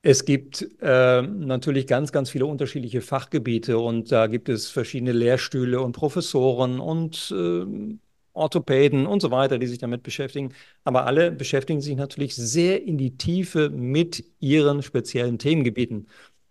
[0.02, 5.80] es gibt äh, natürlich ganz, ganz viele unterschiedliche Fachgebiete und da gibt es verschiedene Lehrstühle
[5.80, 7.96] und Professoren und äh,
[8.32, 10.54] Orthopäden und so weiter, die sich damit beschäftigen.
[10.84, 16.08] Aber alle beschäftigen sich natürlich sehr in die Tiefe mit ihren speziellen Themengebieten.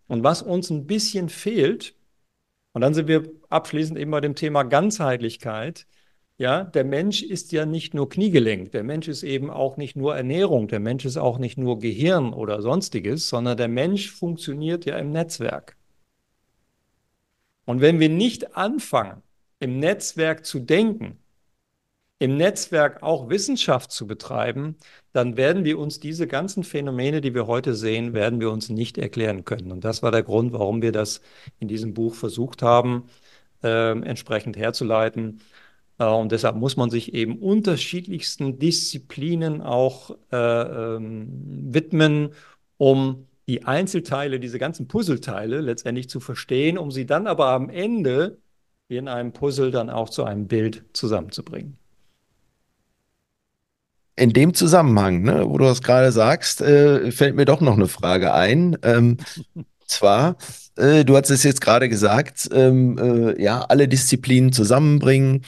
[0.08, 1.96] Und was uns ein bisschen fehlt,
[2.74, 5.88] und dann sind wir abschließend eben bei dem Thema Ganzheitlichkeit,
[6.42, 10.16] ja, der Mensch ist ja nicht nur Kniegelenk, der Mensch ist eben auch nicht nur
[10.16, 14.98] Ernährung, der Mensch ist auch nicht nur Gehirn oder sonstiges, sondern der Mensch funktioniert ja
[14.98, 15.78] im Netzwerk.
[17.66, 19.22] Und wenn wir nicht anfangen,
[19.60, 21.20] im Netzwerk zu denken,
[22.18, 24.78] im Netzwerk auch Wissenschaft zu betreiben,
[25.14, 28.98] dann werden wir uns diese ganzen Phänomene, die wir heute sehen, werden wir uns nicht
[28.98, 29.72] erklären können.
[29.72, 31.22] Und das war der Grund, warum wir das
[31.60, 33.10] in diesem Buch versucht haben,
[33.64, 35.42] äh, entsprechend herzuleiten.
[36.02, 41.28] Äh, und deshalb muss man sich eben unterschiedlichsten Disziplinen auch äh, ähm,
[41.74, 42.30] widmen,
[42.78, 48.40] um die Einzelteile, diese ganzen Puzzleteile letztendlich zu verstehen, um sie dann aber am Ende
[48.88, 51.78] in einem Puzzle dann auch zu einem Bild zusammenzubringen.
[54.16, 57.88] In dem Zusammenhang, ne, wo du das gerade sagst, äh, fällt mir doch noch eine
[57.88, 58.78] Frage ein.
[58.84, 59.18] Ähm,
[59.86, 60.38] zwar,
[60.78, 65.44] äh, du hast es jetzt gerade gesagt, ähm, äh, ja, alle Disziplinen zusammenbringen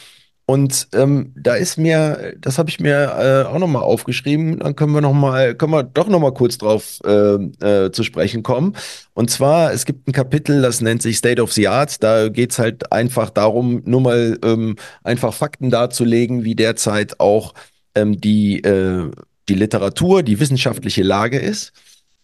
[0.45, 4.93] und ähm, da ist mir, das habe ich mir äh, auch nochmal aufgeschrieben, dann können
[4.93, 7.35] wir noch mal, können wir doch nochmal kurz drauf äh,
[7.65, 8.75] äh, zu sprechen kommen.
[9.13, 12.03] Und zwar, es gibt ein Kapitel, das nennt sich State of the Art.
[12.03, 17.53] Da geht's halt einfach darum, nur mal ähm, einfach Fakten darzulegen, wie derzeit auch
[17.95, 19.11] ähm, die, äh,
[19.47, 21.71] die Literatur, die wissenschaftliche Lage ist.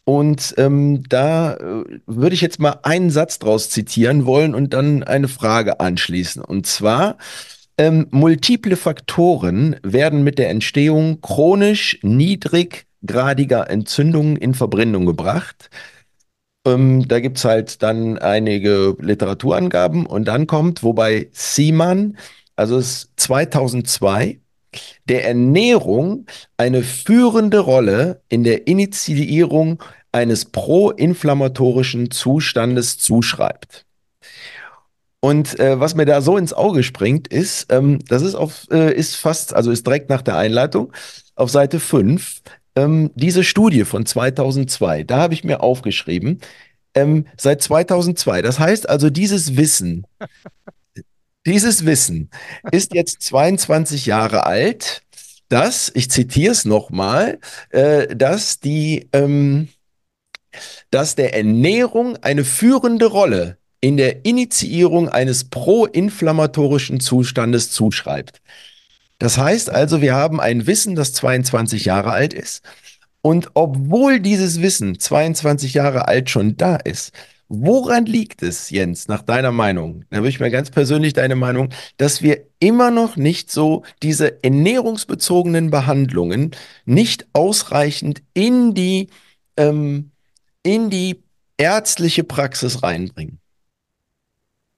[0.03, 5.03] Und ähm, da äh, würde ich jetzt mal einen Satz draus zitieren wollen und dann
[5.03, 6.41] eine Frage anschließen.
[6.43, 7.17] Und zwar,
[7.79, 15.69] ähm, multiple Faktoren werden mit der Entstehung chronisch niedriggradiger Entzündungen in Verbindung gebracht.
[16.67, 22.17] Ähm, da gibt es halt dann einige Literaturangaben und dann kommt, wobei Siemann,
[22.57, 24.41] also es 2002,
[25.05, 26.25] der Ernährung
[26.57, 33.85] eine führende Rolle in der Initiierung eines proinflammatorischen Zustandes zuschreibt.
[35.21, 38.93] Und äh, was mir da so ins Auge springt, ist, ähm, das ist auf, äh,
[38.93, 40.93] ist fast, also ist direkt nach der Einleitung
[41.35, 42.41] auf Seite 5,
[42.75, 46.39] ähm, diese Studie von 2002, da habe ich mir aufgeschrieben,
[46.95, 48.41] ähm, seit 2002.
[48.41, 50.05] Das heißt also, dieses Wissen,
[51.45, 52.29] dieses Wissen
[52.71, 55.01] ist jetzt 22 Jahre alt,
[55.49, 57.39] dass, ich zitiere es nochmal,
[57.71, 59.69] äh, dass die, ähm,
[60.91, 68.41] dass der Ernährung eine führende Rolle in der Initiierung eines proinflammatorischen Zustandes zuschreibt.
[69.19, 72.63] Das heißt also, wir haben ein Wissen, das 22 Jahre alt ist.
[73.21, 77.11] Und obwohl dieses Wissen 22 Jahre alt schon da ist,
[77.49, 80.05] woran liegt es, Jens, nach deiner Meinung?
[80.09, 84.41] Da würde ich mir ganz persönlich deine Meinung, dass wir immer noch nicht so diese
[84.43, 86.51] ernährungsbezogenen Behandlungen
[86.85, 89.09] nicht ausreichend in die,
[89.57, 90.11] ähm,
[90.63, 91.21] in die
[91.57, 93.39] ärztliche Praxis reinbringen.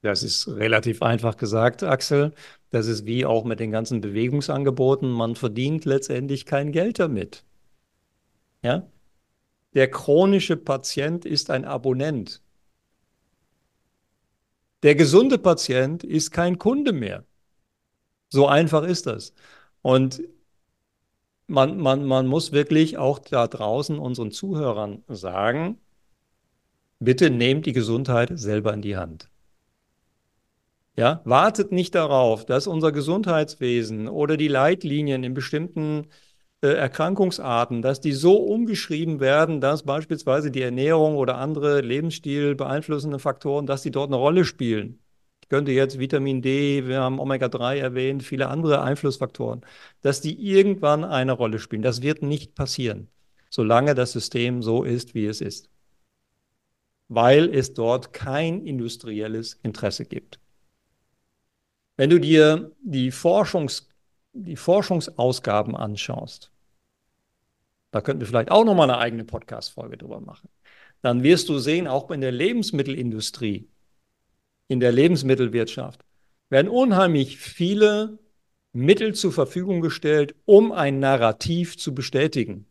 [0.02, 2.34] Das ist relativ einfach gesagt, Axel.
[2.72, 5.10] Das ist wie auch mit den ganzen Bewegungsangeboten.
[5.12, 7.44] Man verdient letztendlich kein Geld damit.
[8.64, 8.88] Ja?
[9.74, 12.42] Der chronische Patient ist ein Abonnent.
[14.84, 17.26] Der gesunde Patient ist kein Kunde mehr.
[18.30, 19.34] So einfach ist das.
[19.82, 20.24] Und
[21.48, 25.80] man, man, man muss wirklich auch da draußen unseren Zuhörern sagen,
[27.00, 29.31] bitte nehmt die Gesundheit selber in die Hand.
[30.98, 36.08] Ja, wartet nicht darauf, dass unser Gesundheitswesen oder die Leitlinien in bestimmten
[36.62, 43.20] äh, Erkrankungsarten, dass die so umgeschrieben werden, dass beispielsweise die Ernährung oder andere Lebensstil beeinflussende
[43.20, 45.00] Faktoren, dass die dort eine Rolle spielen.
[45.42, 49.62] Ich könnte jetzt Vitamin D, wir haben Omega-3 erwähnt, viele andere Einflussfaktoren,
[50.02, 51.82] dass die irgendwann eine Rolle spielen.
[51.82, 53.10] Das wird nicht passieren,
[53.50, 55.70] solange das System so ist, wie es ist,
[57.10, 60.40] weil es dort kein industrielles Interesse gibt.
[62.02, 63.88] Wenn du dir die, Forschungs,
[64.34, 66.50] die Forschungsausgaben anschaust,
[67.92, 70.50] da könnten wir vielleicht auch nochmal eine eigene Podcast-Folge drüber machen,
[71.04, 73.70] dann wirst du sehen, auch in der Lebensmittelindustrie,
[74.68, 76.04] in der Lebensmittelwirtschaft,
[76.50, 78.18] werden unheimlich viele
[78.74, 82.66] Mittel zur Verfügung gestellt, um ein Narrativ zu bestätigen.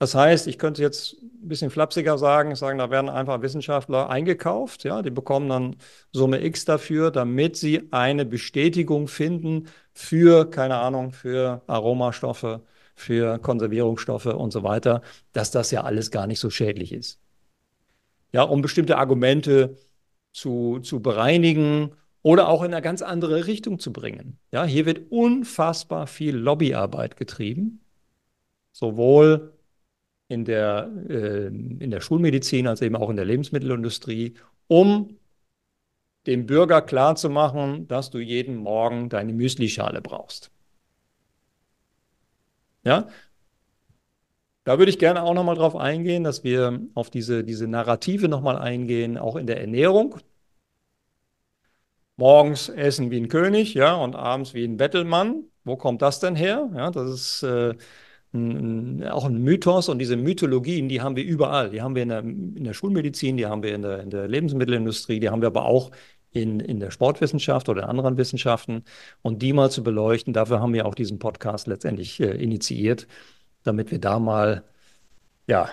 [0.00, 4.84] Das heißt, ich könnte jetzt ein bisschen flapsiger sagen, sagen, da werden einfach Wissenschaftler eingekauft,
[4.84, 5.76] ja, die bekommen dann
[6.10, 12.62] Summe X dafür, damit sie eine Bestätigung finden für, keine Ahnung, für Aromastoffe,
[12.94, 15.02] für Konservierungsstoffe und so weiter,
[15.32, 17.20] dass das ja alles gar nicht so schädlich ist.
[18.32, 19.76] Ja, um bestimmte Argumente
[20.32, 24.38] zu, zu bereinigen oder auch in eine ganz andere Richtung zu bringen.
[24.50, 27.84] Ja, hier wird unfassbar viel Lobbyarbeit getrieben,
[28.72, 29.59] sowohl
[30.30, 34.34] in der, äh, in der Schulmedizin als eben auch in der Lebensmittelindustrie,
[34.68, 35.18] um
[36.26, 40.52] dem Bürger klarzumachen, dass du jeden Morgen deine Müslischale brauchst.
[42.84, 43.08] Ja,
[44.64, 48.56] da würde ich gerne auch nochmal drauf eingehen, dass wir auf diese, diese Narrative nochmal
[48.56, 50.16] eingehen, auch in der Ernährung.
[52.16, 55.44] Morgens essen wie ein König, ja, und abends wie ein Bettelmann.
[55.64, 56.70] Wo kommt das denn her?
[56.74, 57.74] Ja, das ist äh,
[58.32, 61.70] auch ein Mythos und diese Mythologien, die haben wir überall.
[61.70, 64.28] Die haben wir in der, in der Schulmedizin, die haben wir in der, in der
[64.28, 65.90] Lebensmittelindustrie, die haben wir aber auch
[66.30, 68.84] in, in der Sportwissenschaft oder in anderen Wissenschaften
[69.22, 70.32] und die mal zu beleuchten.
[70.32, 73.08] Dafür haben wir auch diesen Podcast letztendlich äh, initiiert,
[73.64, 74.62] damit wir da mal
[75.48, 75.68] ja,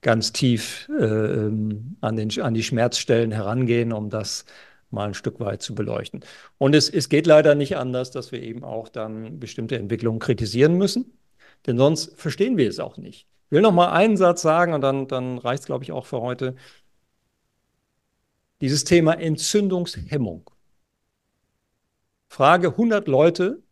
[0.00, 4.44] ganz tief äh, ähm, an, den, an die Schmerzstellen herangehen, um das
[4.90, 6.24] mal ein Stück weit zu beleuchten.
[6.58, 10.76] Und es, es geht leider nicht anders, dass wir eben auch dann bestimmte Entwicklungen kritisieren
[10.76, 11.12] müssen,
[11.66, 13.26] denn sonst verstehen wir es auch nicht.
[13.46, 16.06] Ich will noch mal einen Satz sagen und dann, dann reicht es, glaube ich, auch
[16.06, 16.56] für heute.
[18.60, 20.50] Dieses Thema Entzündungshemmung.
[22.28, 23.62] Frage 100 Leute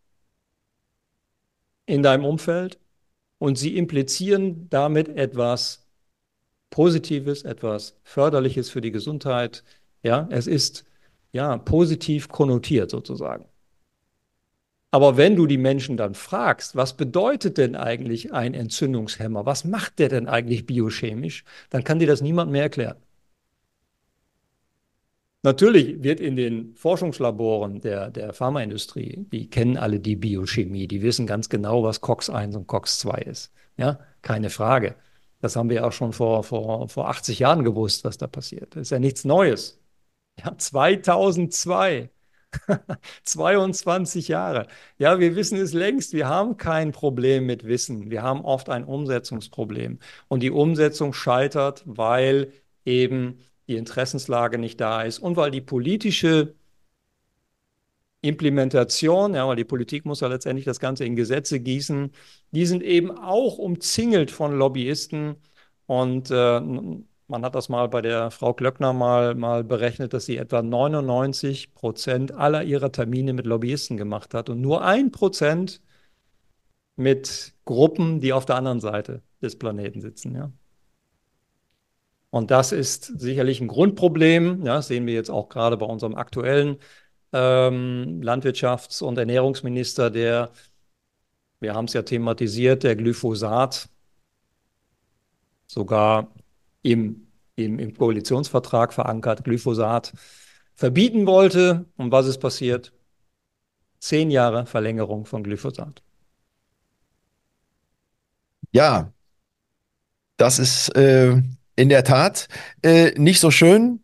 [1.85, 2.79] in deinem Umfeld
[3.39, 5.87] und sie implizieren damit etwas
[6.69, 9.63] Positives, etwas Förderliches für die Gesundheit.
[10.03, 10.85] Ja, es ist
[11.31, 13.50] ja positiv konnotiert sozusagen.
[14.91, 19.45] Aber wenn du die Menschen dann fragst, was bedeutet denn eigentlich ein Entzündungshemmer?
[19.45, 21.45] Was macht der denn eigentlich biochemisch?
[21.69, 22.97] Dann kann dir das niemand mehr erklären.
[25.43, 31.25] Natürlich wird in den Forschungslaboren der, der Pharmaindustrie, die kennen alle die Biochemie, die wissen
[31.25, 33.51] ganz genau, was COX-1 und COX-2 ist.
[33.75, 34.95] Ja, keine Frage.
[35.39, 38.75] Das haben wir auch schon vor, vor, vor 80 Jahren gewusst, was da passiert.
[38.75, 39.79] Das ist ja nichts Neues.
[40.39, 42.09] Ja, 2002.
[43.23, 44.67] 22 Jahre.
[44.97, 46.13] Ja, wir wissen es längst.
[46.13, 48.11] Wir haben kein Problem mit Wissen.
[48.11, 49.99] Wir haben oft ein Umsetzungsproblem.
[50.27, 52.51] Und die Umsetzung scheitert, weil
[52.85, 56.55] eben die Interessenslage nicht da ist und weil die politische
[58.21, 62.11] Implementation, ja, weil die Politik muss ja letztendlich das Ganze in Gesetze gießen,
[62.51, 65.35] die sind eben auch umzingelt von Lobbyisten
[65.87, 66.61] und äh,
[67.31, 71.73] man hat das mal bei der Frau Glöckner mal, mal berechnet, dass sie etwa 99
[71.73, 75.81] Prozent aller ihrer Termine mit Lobbyisten gemacht hat und nur ein Prozent
[76.97, 80.35] mit Gruppen, die auf der anderen Seite des Planeten sitzen.
[80.35, 80.51] Ja.
[82.31, 84.65] Und das ist sicherlich ein Grundproblem.
[84.65, 86.79] Ja, das sehen wir jetzt auch gerade bei unserem aktuellen
[87.31, 90.51] ähm, Landwirtschafts- und Ernährungsminister, der,
[91.61, 93.87] wir haben es ja thematisiert, der Glyphosat
[95.67, 96.27] sogar
[96.81, 100.13] im, im, im Koalitionsvertrag verankert, Glyphosat
[100.75, 101.85] verbieten wollte.
[101.97, 102.93] Und was ist passiert?
[103.99, 106.01] Zehn Jahre Verlängerung von Glyphosat.
[108.71, 109.11] Ja,
[110.37, 111.41] das ist äh,
[111.75, 112.47] in der Tat
[112.81, 114.03] äh, nicht so schön.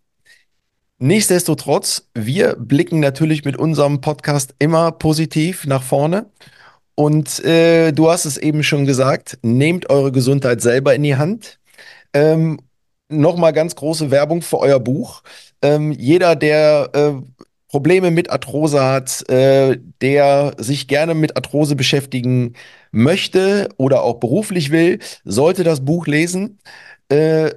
[0.99, 6.31] Nichtsdestotrotz, wir blicken natürlich mit unserem Podcast immer positiv nach vorne.
[6.95, 11.59] Und äh, du hast es eben schon gesagt, nehmt eure Gesundheit selber in die Hand.
[12.13, 12.59] Ähm,
[13.09, 15.23] Nochmal ganz große Werbung für euer Buch.
[15.61, 17.13] Ähm, jeder, der äh,
[17.69, 22.53] Probleme mit Arthrose hat, äh, der sich gerne mit Arthrose beschäftigen
[22.91, 26.59] möchte oder auch beruflich will, sollte das Buch lesen.
[27.09, 27.51] Äh,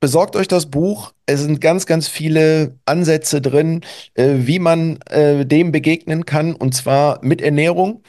[0.00, 1.12] besorgt euch das Buch.
[1.24, 3.80] Es sind ganz, ganz viele Ansätze drin,
[4.14, 8.02] äh, wie man äh, dem begegnen kann, und zwar mit Ernährung.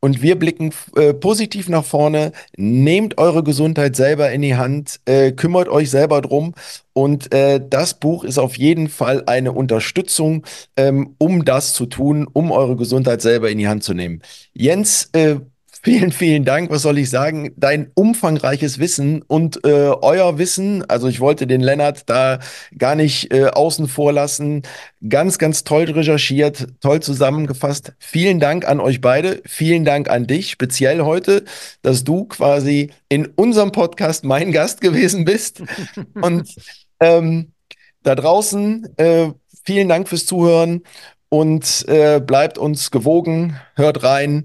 [0.00, 2.32] Und wir blicken äh, positiv nach vorne.
[2.56, 6.54] Nehmt eure Gesundheit selber in die Hand, äh, kümmert euch selber drum.
[6.92, 10.44] Und äh, das Buch ist auf jeden Fall eine Unterstützung,
[10.76, 14.22] ähm, um das zu tun, um eure Gesundheit selber in die Hand zu nehmen.
[14.52, 15.36] Jens, äh,
[15.80, 16.70] Vielen, vielen Dank.
[16.70, 17.52] Was soll ich sagen?
[17.56, 22.40] Dein umfangreiches Wissen und äh, euer Wissen, also ich wollte den Lennart da
[22.76, 24.62] gar nicht äh, außen vor lassen.
[25.08, 27.92] Ganz, ganz toll recherchiert, toll zusammengefasst.
[28.00, 29.40] Vielen Dank an euch beide.
[29.46, 31.44] Vielen Dank an dich, speziell heute,
[31.82, 35.62] dass du quasi in unserem Podcast mein Gast gewesen bist.
[36.20, 36.52] und
[36.98, 37.52] ähm,
[38.02, 39.30] da draußen, äh,
[39.64, 40.82] vielen Dank fürs Zuhören
[41.28, 44.44] und äh, bleibt uns gewogen, hört rein.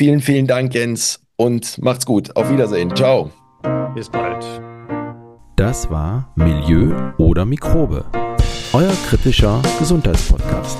[0.00, 2.34] Vielen, vielen Dank, Jens, und macht's gut.
[2.34, 2.96] Auf Wiedersehen.
[2.96, 3.30] Ciao.
[3.94, 4.42] Bis bald.
[5.56, 8.06] Das war Milieu oder Mikrobe,
[8.72, 10.78] euer kritischer Gesundheitspodcast.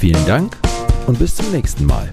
[0.00, 0.58] Vielen Dank
[1.06, 2.10] und bis zum nächsten Mal.